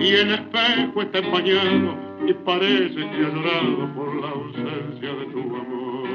Y 0.00 0.08
el 0.08 0.32
espejo 0.34 1.02
está 1.02 1.18
empañado 1.18 1.96
y 2.26 2.34
parece 2.34 2.94
que 2.94 3.02
ha 3.02 3.30
llorado 3.30 3.94
por 3.94 4.20
la 4.20 4.28
ausencia 4.28 5.14
de 5.14 5.26
tu 5.26 5.38
amor. 5.38 6.08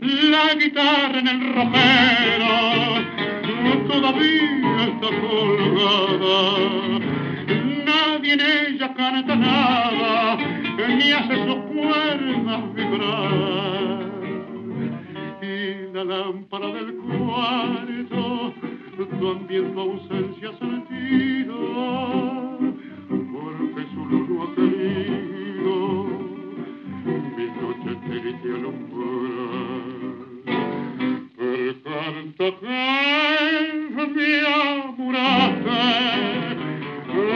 La 0.00 0.54
guitarra 0.54 1.18
en 1.20 1.28
el 1.28 1.54
romero 1.54 2.98
todavía 3.86 4.84
está 4.86 5.08
colgada 5.20 7.07
nadie 8.28 8.32
en 8.32 8.74
ella 8.74 8.94
canta 8.94 9.34
nada, 9.36 10.36
ni 10.36 11.12
hace 11.12 11.36
sus 11.46 11.56
cuerdas 11.72 12.74
vibrar. 12.74 14.08
Y 15.42 15.92
la 15.94 16.04
lámpara 16.04 16.68
del 16.68 16.96
cuarto 16.96 18.54
también 19.20 19.72
tu 19.74 19.80
ausencia 19.80 20.50
sentido, 20.58 21.56
porque 23.08 23.82
su 23.94 24.04
luz 24.06 24.28
ha 24.42 24.54
querido 24.54 25.74
mi 27.36 27.46
noche 27.60 27.90
triste 28.06 28.48
alumbrar. 28.54 29.88
El 31.38 31.82
canto 31.82 32.46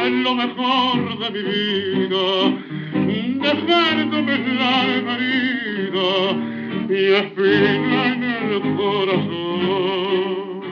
es 0.07 0.13
lo 0.13 0.35
mejor 0.35 1.19
de 1.19 1.31
mi 1.31 1.43
vida, 1.43 2.25
dejándome 3.41 4.39
la 4.39 4.85
herida 4.87 6.11
y 6.89 7.05
espina 7.13 8.13
en 8.13 8.23
el 8.23 8.77
corazón. 8.77 10.63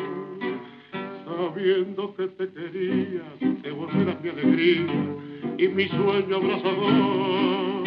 Sabiendo 1.25 2.15
que 2.17 2.27
te 2.29 2.49
quería, 2.49 3.25
que 3.63 3.71
vos 3.71 3.91
eras 3.95 4.21
mi 4.23 4.29
alegría 4.31 4.87
y 5.59 5.69
mi 5.69 5.89
sueño 5.89 6.37
abrazador. 6.37 7.85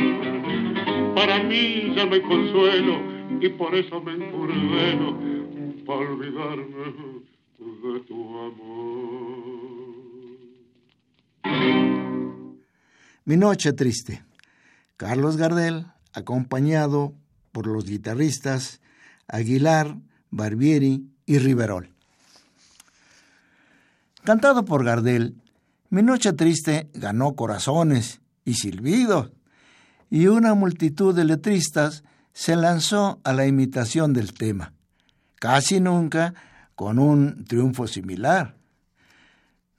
Para 1.15 1.43
mí 1.43 1.93
ya 1.95 2.05
me 2.05 2.21
consuelo 2.21 3.01
y 3.41 3.49
por 3.49 3.75
eso 3.75 4.01
me 4.01 4.13
encurdeno 4.13 5.17
para 5.85 5.99
olvidarme 5.99 7.12
Mi 13.25 13.37
noche 13.37 13.73
triste. 13.73 14.23
Carlos 14.97 15.37
Gardel, 15.37 15.87
acompañado 16.13 17.13
por 17.51 17.67
los 17.67 17.85
guitarristas 17.85 18.81
Aguilar, 19.27 19.97
Barbieri 20.29 21.07
y 21.25 21.39
Riverol. 21.39 21.93
Cantado 24.23 24.65
por 24.65 24.83
Gardel, 24.83 25.35
Mi 25.89 26.01
noche 26.01 26.33
triste 26.33 26.89
ganó 26.93 27.35
corazones 27.35 28.19
y 28.45 28.55
silbidos, 28.55 29.31
y 30.09 30.27
una 30.27 30.53
multitud 30.55 31.15
de 31.15 31.23
letristas 31.23 32.03
se 32.33 32.55
lanzó 32.55 33.19
a 33.23 33.31
la 33.31 33.45
imitación 33.45 34.11
del 34.11 34.33
tema, 34.33 34.73
casi 35.35 35.79
nunca 35.79 36.33
con 36.75 36.97
un 36.97 37.45
triunfo 37.45 37.87
similar. 37.87 38.55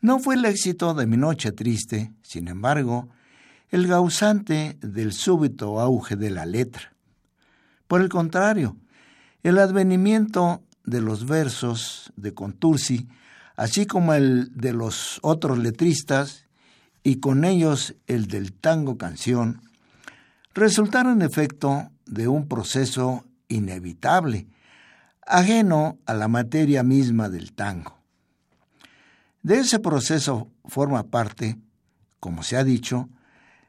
No 0.05 0.19
fue 0.19 0.35
el 0.35 0.45
éxito 0.45 0.93
de 0.93 1.07
Mi 1.07 1.17
Noche 1.17 1.51
Triste, 1.51 2.13
sin 2.21 2.49
embargo, 2.49 3.09
el 3.71 3.87
gausante 3.87 4.77
del 4.83 5.15
súbito 5.15 5.81
auge 5.81 6.15
de 6.15 6.29
la 6.29 6.45
letra. 6.45 6.93
Por 7.89 8.03
el 8.03 8.11
contrario, 8.11 8.77
el 9.43 9.57
advenimiento 9.57 10.63
de 10.85 11.01
los 11.01 11.25
versos 11.25 12.13
de 12.17 12.35
Contursi, 12.35 13.09
así 13.57 13.87
como 13.87 14.13
el 14.13 14.55
de 14.55 14.75
los 14.75 15.21
otros 15.23 15.57
letristas, 15.57 16.45
y 17.03 17.19
con 17.19 17.47
ellos 17.47 17.95
el 18.07 18.27
del 18.27 18.53
tango 18.53 18.99
canción, 18.99 19.63
resultaron 20.53 21.23
efecto 21.23 21.89
de 22.05 22.29
un 22.29 22.47
proceso 22.47 23.25
inevitable, 23.49 24.49
ajeno 25.27 25.97
a 26.05 26.13
la 26.13 26.29
materia 26.29 26.83
misma 26.83 27.31
del 27.31 27.55
tango. 27.55 28.04
De 29.45 29.59
ese 29.59 29.79
proceso 29.79 30.51
forma 30.65 31.11
parte, 31.11 31.59
como 32.19 32.43
se 32.43 32.57
ha 32.57 32.65
dicho, 32.65 33.11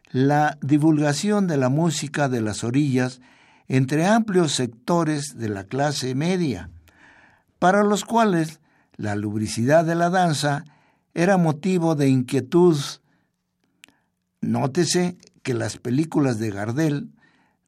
la 0.09 0.57
divulgación 0.61 1.47
de 1.47 1.57
la 1.57 1.67
música 1.67 2.29
de 2.29 2.39
las 2.39 2.63
orillas 2.63 3.19
entre 3.67 4.05
amplios 4.05 4.53
sectores 4.53 5.37
de 5.37 5.49
la 5.49 5.65
clase 5.65 6.15
media, 6.15 6.69
para 7.59 7.83
los 7.83 8.05
cuales 8.05 8.61
la 8.95 9.17
lubricidad 9.17 9.83
de 9.83 9.95
la 9.95 10.09
danza 10.09 10.63
era 11.13 11.35
motivo 11.35 11.95
de 11.95 12.07
inquietud. 12.07 12.77
Nótese 14.39 15.17
que 15.43 15.53
las 15.53 15.75
películas 15.75 16.39
de 16.39 16.51
Gardel 16.51 17.11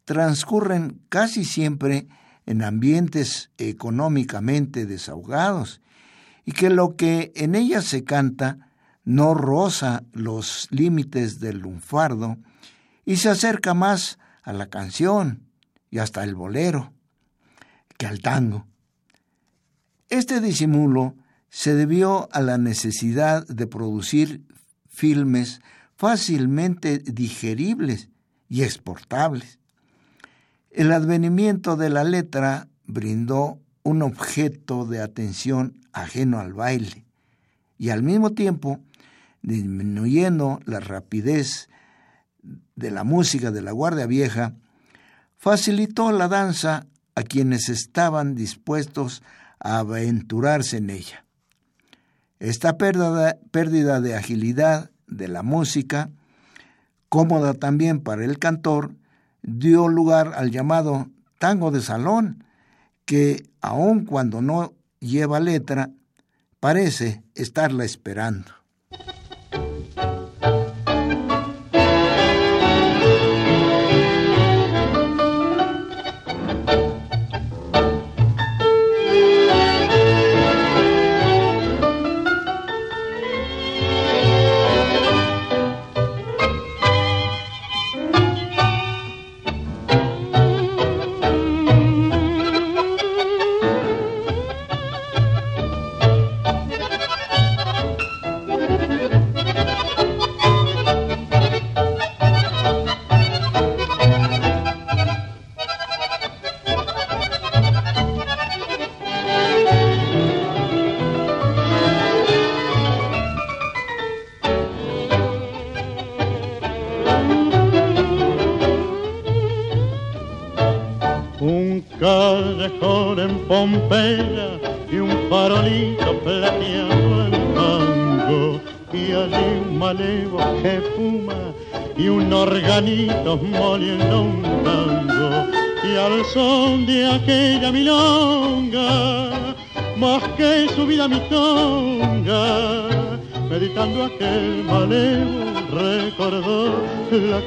transcurren 0.06 1.02
casi 1.10 1.44
siempre 1.44 2.08
en 2.46 2.64
ambientes 2.64 3.52
económicamente 3.58 4.86
desahogados 4.86 5.82
y 6.48 6.54
que 6.54 6.70
lo 6.70 6.96
que 6.96 7.34
en 7.36 7.56
ellas 7.56 7.84
se 7.84 8.06
canta 8.06 8.70
no 9.04 9.34
roza 9.34 10.04
los 10.14 10.70
límites 10.72 11.42
del 11.42 11.60
lunfardo 11.60 12.38
y 13.04 13.18
se 13.18 13.28
acerca 13.28 13.74
más 13.74 14.18
a 14.44 14.54
la 14.54 14.68
canción 14.68 15.44
y 15.92 15.98
hasta 15.98 16.24
el 16.24 16.36
bolero 16.36 16.94
que 17.98 18.08
al 18.08 18.22
tango. 18.22 18.66
Este 20.08 20.40
disimulo 20.40 21.18
se 21.50 21.76
debió 21.76 22.30
a 22.32 22.40
la 22.40 22.58
necesidad 22.58 23.46
de 23.46 23.68
producir 23.68 24.46
filmes 24.88 25.60
fácilmente 25.98 27.00
digeribles 27.00 28.08
y 28.48 28.64
exportables. 28.64 29.60
El 30.72 30.94
advenimiento 30.94 31.76
de 31.76 31.90
la 31.90 32.06
letra 32.06 32.70
brindó 32.86 33.60
un 33.88 34.02
objeto 34.02 34.86
de 34.86 35.02
atención 35.02 35.80
ajeno 35.94 36.40
al 36.40 36.52
baile 36.52 37.06
y 37.78 37.92
al 37.92 38.04
mismo 38.04 38.32
tiempo 38.32 38.82
disminuyendo 39.42 40.60
la 40.66 40.82
rapidez 40.82 41.70
de 42.76 42.92
la 42.92 43.06
música 43.06 43.50
de 43.50 43.62
la 43.62 43.72
Guardia 43.72 44.06
Vieja, 44.06 44.56
facilitó 45.38 46.12
la 46.12 46.28
danza 46.28 46.86
a 47.16 47.24
quienes 47.24 47.70
estaban 47.70 48.36
dispuestos 48.36 49.24
a 49.58 49.78
aventurarse 49.78 50.78
en 50.78 50.90
ella. 50.90 51.26
Esta 52.40 52.78
pérdida, 52.78 54.02
de 54.02 54.16
agilidad 54.16 54.92
de 55.08 55.30
la 55.30 55.44
música, 55.44 56.10
cómoda 57.08 57.54
también 57.54 58.02
para 58.02 58.26
el 58.26 58.38
cantor, 58.38 58.96
dio 59.44 59.88
lugar 59.88 60.34
al 60.36 60.52
llamado 60.52 61.08
tango 61.40 61.72
de 61.72 61.80
salón, 61.80 62.44
que 63.06 63.48
aun 63.68 64.06
cuando 64.06 64.42
no 64.42 64.74
lleva 65.00 65.40
letra, 65.40 65.92
parece 66.60 67.24
estarla 67.36 67.86
esperando. 67.86 68.57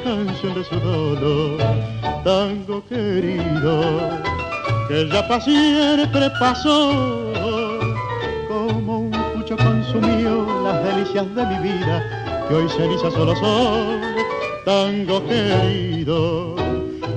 Canción 0.03 0.53
de 0.55 0.63
su 0.63 0.79
dolor. 0.79 1.57
Tango 2.23 2.83
querido 2.87 3.81
que 4.87 5.09
ya 5.09 5.27
para 5.27 5.41
siempre 5.41 6.29
pasó. 6.39 7.33
Como 8.47 8.99
un 8.99 9.11
pucho 9.33 9.55
consumió 9.57 10.45
las 10.63 10.83
delicias 10.83 11.35
de 11.35 11.45
mi 11.45 11.57
vida 11.69 12.45
que 12.47 12.55
hoy 12.55 12.69
cenizas 12.69 13.13
solo 13.13 13.35
son 13.35 14.01
tango 14.65 15.25
querido 15.25 16.55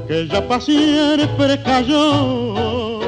que 0.07 0.27
ya 0.29 0.47
para 0.47 0.61
siempre 0.61 1.63
cayó. 1.63 3.01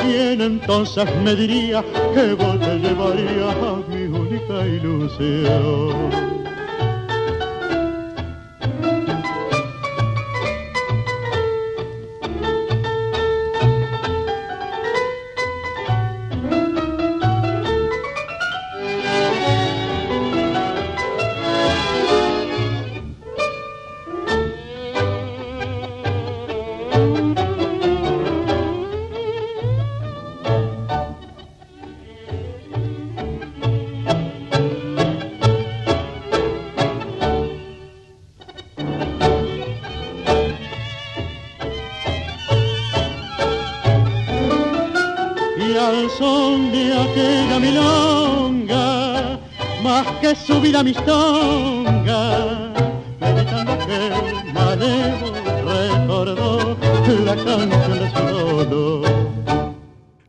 ¿Quién 0.00 0.40
entonces 0.40 1.06
me 1.22 1.34
diría 1.34 1.82
que 2.14 2.34
vos 2.34 2.60
te 2.60 2.78
llevarías 2.78 3.56
a 3.56 3.80
mi 3.88 4.02
única 4.04 4.66
ilusión? 4.66 6.33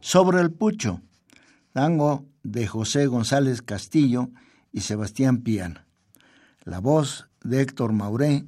Sobre 0.02 0.42
el 0.42 0.52
Pucho, 0.52 1.02
tango 1.72 2.26
de 2.44 2.68
José 2.68 3.08
González 3.08 3.62
Castillo 3.62 4.30
y 4.72 4.82
Sebastián 4.82 5.38
Piana. 5.38 5.88
La 6.64 6.80
voz 6.80 7.28
de 7.44 7.62
Héctor 7.62 7.94
Mauré, 7.94 8.46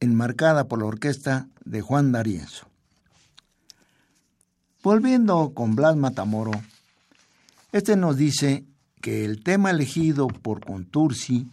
enmarcada 0.00 0.66
por 0.66 0.80
la 0.80 0.86
orquesta 0.86 1.48
de 1.64 1.80
Juan 1.80 2.12
D'Arienzo. 2.12 2.66
Volviendo 4.82 5.52
con 5.54 5.76
Blas 5.76 5.96
Matamoro, 5.96 6.52
este 7.72 7.96
nos 7.96 8.16
dice 8.16 8.64
que 9.00 9.24
el 9.24 9.42
tema 9.42 9.70
elegido 9.70 10.28
por 10.28 10.64
Contursi 10.64 11.48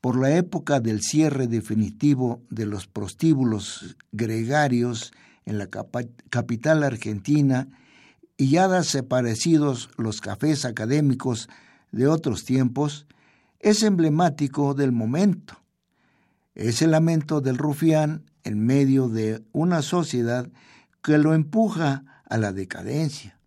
por 0.00 0.18
la 0.18 0.34
época 0.34 0.80
del 0.80 1.02
cierre 1.02 1.46
definitivo 1.46 2.42
de 2.48 2.66
los 2.66 2.86
prostíbulos 2.86 3.96
gregarios 4.12 5.12
en 5.44 5.58
la 5.58 5.68
capital 6.30 6.82
argentina 6.82 7.68
y 8.36 8.50
ya 8.50 8.68
darse 8.68 9.02
parecidos 9.02 9.90
los 9.98 10.20
cafés 10.20 10.64
académicos 10.64 11.48
de 11.92 12.06
otros 12.06 12.44
tiempos, 12.44 13.06
es 13.58 13.82
emblemático 13.82 14.72
del 14.72 14.92
momento. 14.92 15.58
Es 16.54 16.80
el 16.80 16.92
lamento 16.92 17.42
del 17.42 17.58
rufián 17.58 18.24
en 18.44 18.64
medio 18.64 19.08
de 19.08 19.42
una 19.52 19.82
sociedad 19.82 20.48
que 21.02 21.18
lo 21.18 21.34
empuja 21.34 22.04
a 22.24 22.38
la 22.38 22.52
decadencia, 22.52 23.38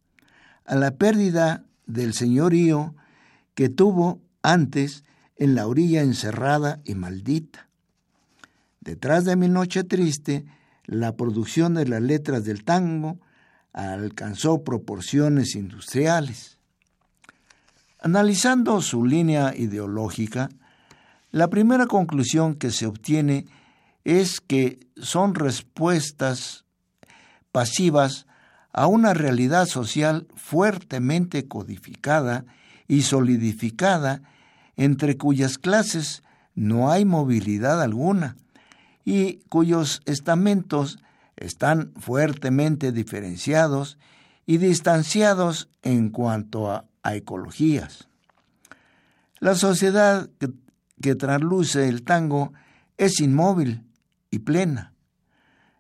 a 0.66 0.76
la 0.76 0.92
pérdida 0.92 1.64
del 1.88 2.14
señorío 2.14 2.96
que 3.56 3.70
tuvo 3.70 4.22
antes 4.42 5.04
en 5.36 5.56
la 5.56 5.68
orilla 5.68 6.02
encerrada 6.02 6.82
y 6.84 6.96
maldita. 6.96 7.70
Detrás 8.82 9.26
de 9.26 9.36
mi 9.36 9.48
noche 9.48 9.84
triste, 9.84 10.46
la 10.86 11.16
producción 11.16 11.74
de 11.74 11.88
las 11.88 12.02
letras 12.02 12.44
del 12.44 12.64
tango 12.64 13.20
alcanzó 13.72 14.64
proporciones 14.64 15.56
industriales. 15.56 16.58
Analizando 18.00 18.82
su 18.82 19.06
línea 19.06 19.56
ideológica, 19.56 20.50
la 21.32 21.50
primera 21.50 21.88
conclusión 21.88 22.56
que 22.56 22.70
se 22.70 22.86
obtiene 22.86 23.46
es 24.04 24.42
que 24.42 24.88
son 24.98 25.34
respuestas 25.34 26.66
pasivas 27.52 28.28
a 28.74 28.88
una 28.88 29.14
realidad 29.14 29.66
social 29.68 30.28
fuertemente 30.36 31.48
codificada 31.48 32.46
y 32.88 33.04
solidificada 33.04 34.22
entre 34.76 35.18
cuyas 35.18 35.58
clases 35.58 36.24
no 36.56 36.92
hay 36.92 37.06
movilidad 37.06 37.82
alguna 37.82 38.36
y 39.06 39.40
cuyos 39.50 40.02
estamentos 40.06 41.00
están 41.36 41.94
fuertemente 42.00 42.92
diferenciados 42.92 43.98
y 44.46 44.58
distanciados 44.58 45.70
en 45.82 46.10
cuanto 46.10 46.72
a, 46.72 46.86
ecologías. 47.06 48.08
La 49.40 49.56
sociedad 49.56 50.30
que, 50.40 50.50
que 51.02 51.16
trasluce 51.16 51.90
el 51.90 52.04
tango 52.04 52.54
es 52.98 53.20
inmóvil 53.20 53.84
y 54.32 54.40
plena. 54.40 54.94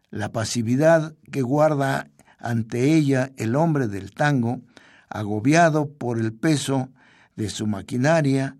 La 0.10 0.34
pasividad 0.34 1.16
que 1.32 1.41
guarda 1.41 2.10
ante 2.39 2.93
ella 2.93 3.32
el 3.38 3.56
hombre 3.56 3.88
del 3.88 4.12
tango, 4.12 4.62
agobiado 5.14 5.93
por 5.93 6.20
el 6.20 6.34
peso 6.34 6.89
de 7.36 7.49
su 7.49 7.68
maquinaria, 7.68 8.57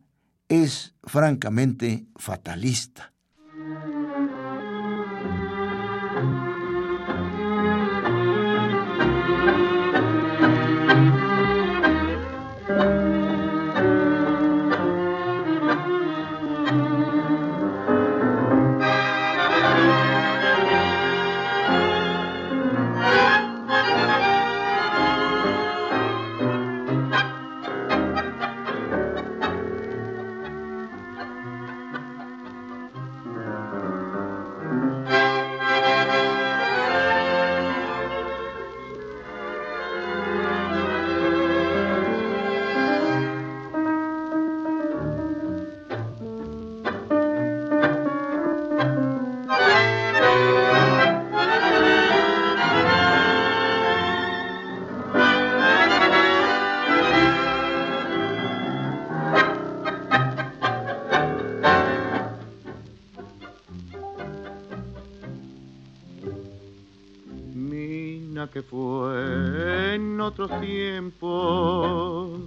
es 0.48 0.94
francamente 1.04 2.06
fatalista. 2.16 3.13
Que 68.54 68.62
fue 68.62 69.96
en 69.96 70.22
otros 70.22 70.52
tiempos. 70.62 72.40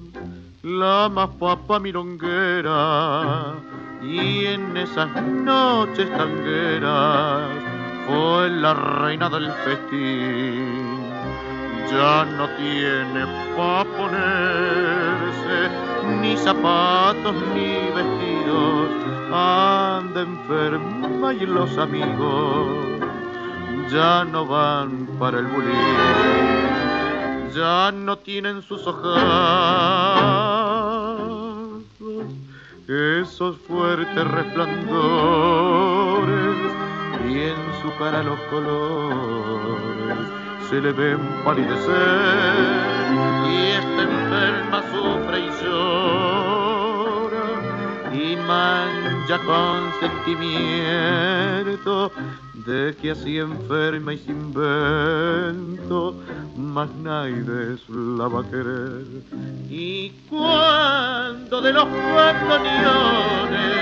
La 0.63 1.09
más 1.13 1.31
papa 1.31 1.81
milonguera 1.81 3.55
y 4.01 4.47
en 4.47 4.77
esas 4.77 5.11
noches 5.21 6.09
tangueras 6.17 7.51
fue 8.07 8.51
la 8.51 8.75
reina 8.75 9.29
del 9.29 9.51
festín. 9.51 11.03
Ya 11.91 12.25
no 12.25 12.49
tiene 12.51 13.27
pa' 13.57 13.85
ponerse 13.97 15.59
ni 16.21 16.37
zapatos 16.37 17.35
ni 17.53 17.91
vestidos, 17.97 18.91
anda 19.33 20.23
enferma 20.23 21.35
y 21.35 21.47
los 21.47 21.77
amigos 21.79 22.86
ya 23.91 24.25
no 24.25 24.47
van 24.47 25.07
para 25.19 25.39
el 25.39 25.47
bulín, 25.47 25.75
ya 27.55 27.93
no 27.93 28.17
tienen 28.19 28.63
sus 28.63 28.87
ojos 28.87 29.17
esos 32.89 33.57
fuertes 33.67 34.25
resplandores 34.29 34.77
y 37.29 37.41
en 37.41 37.57
su 37.83 37.93
cara 37.99 38.23
los 38.23 38.39
colores 38.43 40.19
se 40.71 40.81
le 40.81 40.93
ven 40.93 41.19
palidecer. 41.45 41.93
Y 43.49 43.57
esta 43.73 44.03
enferma 44.03 44.83
sufre 44.93 45.41
y 45.41 45.51
llora 45.65 47.47
y 48.13 48.37
mancha 48.37 49.39
con 49.41 49.93
sentimiento 49.99 51.66
de 52.67 52.95
que 53.01 53.13
así 53.13 53.39
enferma 53.39 54.13
y 54.15 54.19
sin 54.19 54.53
vento 54.53 56.17
más 56.57 56.91
nadie 56.97 57.45
la 57.89 58.27
va 58.27 58.41
a 58.41 58.51
querer. 58.51 59.07
Y 59.71 60.11
cuando 60.29 61.61
de 61.61 61.73
los 61.73 61.85
bandoneones 61.85 63.77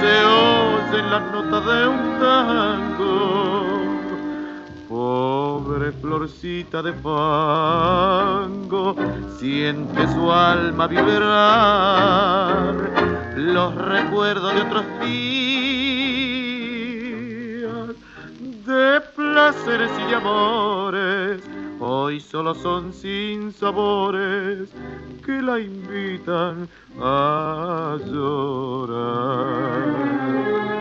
se 0.00 0.24
oyen 0.24 1.10
las 1.10 1.22
notas 1.32 1.64
de 1.66 1.88
un 1.88 2.18
tango 2.20 3.72
pobre 4.88 5.92
florcita 5.92 6.82
de 6.82 6.92
fango 6.92 8.94
siente 9.38 10.06
su 10.12 10.30
alma 10.30 10.86
vibrar 10.86 12.74
los 13.36 13.74
recuerdos 13.74 14.54
de 14.54 14.60
otros 14.60 14.84
días 15.00 15.31
de 18.72 19.00
placeres 19.14 19.90
y 19.98 20.04
de 20.08 20.14
amores 20.14 21.42
hoy 21.78 22.20
solo 22.20 22.54
son 22.54 22.92
sin 22.92 23.52
sabores 23.52 24.70
que 25.26 25.42
la 25.42 25.60
invitan 25.60 26.68
a 26.98 27.98
Y 30.68 30.71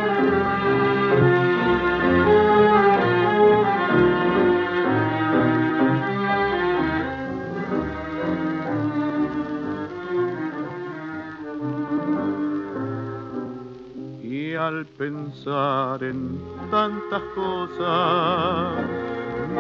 al 14.72 14.86
pensar 14.86 16.02
en 16.02 16.40
tantas 16.72 17.22
cosas 17.36 18.88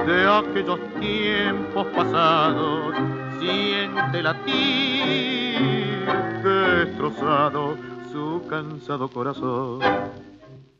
de 0.07 0.25
aquellos 0.25 0.79
tiempos 1.01 1.85
pasados, 1.87 2.95
siente 3.39 4.23
latir 4.23 6.05
destrozado 6.43 7.77
su 8.13 8.41
cansado 8.49 9.09
corazón. 9.09 9.81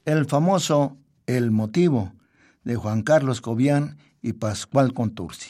El 0.05 0.25
famoso 0.25 0.95
El 1.25 1.51
motivo 1.51 2.13
de 2.63 2.77
Juan 2.77 3.01
Carlos 3.01 3.41
Cobian 3.41 3.97
y 4.21 4.33
Pascual 4.33 4.93
Contursi. 4.93 5.49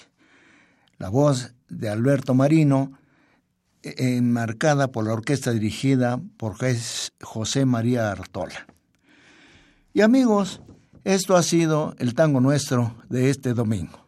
La 0.98 1.10
voz 1.10 1.54
de 1.70 1.88
Alberto 1.88 2.34
Marino, 2.34 2.94
enmarcada 3.84 4.92
por 4.92 5.06
la 5.06 5.14
orquesta 5.14 5.52
dirigida 5.52 6.20
por 6.38 6.56
José 7.22 7.66
María 7.66 8.12
Artola. 8.12 8.71
Y 9.94 10.02
amigos, 10.02 10.62
esto 11.04 11.36
ha 11.36 11.44
sido 11.44 11.96
el 11.98 12.16
tango 12.16 12.40
nuestro 12.40 12.96
de 13.10 13.30
este 13.30 13.54
domingo. 13.54 14.08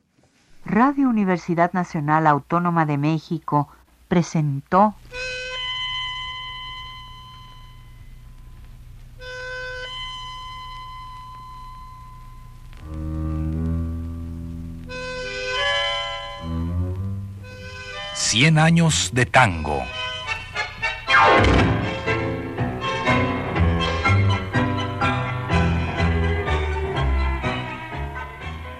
Radio 0.64 1.08
Universidad 1.08 1.72
Nacional 1.72 2.26
Autónoma 2.26 2.86
de 2.86 2.98
México 2.98 3.68
presentó 4.08 4.96
Cien 18.14 18.58
años 18.58 19.10
de 19.14 19.24
tango. 19.24 19.82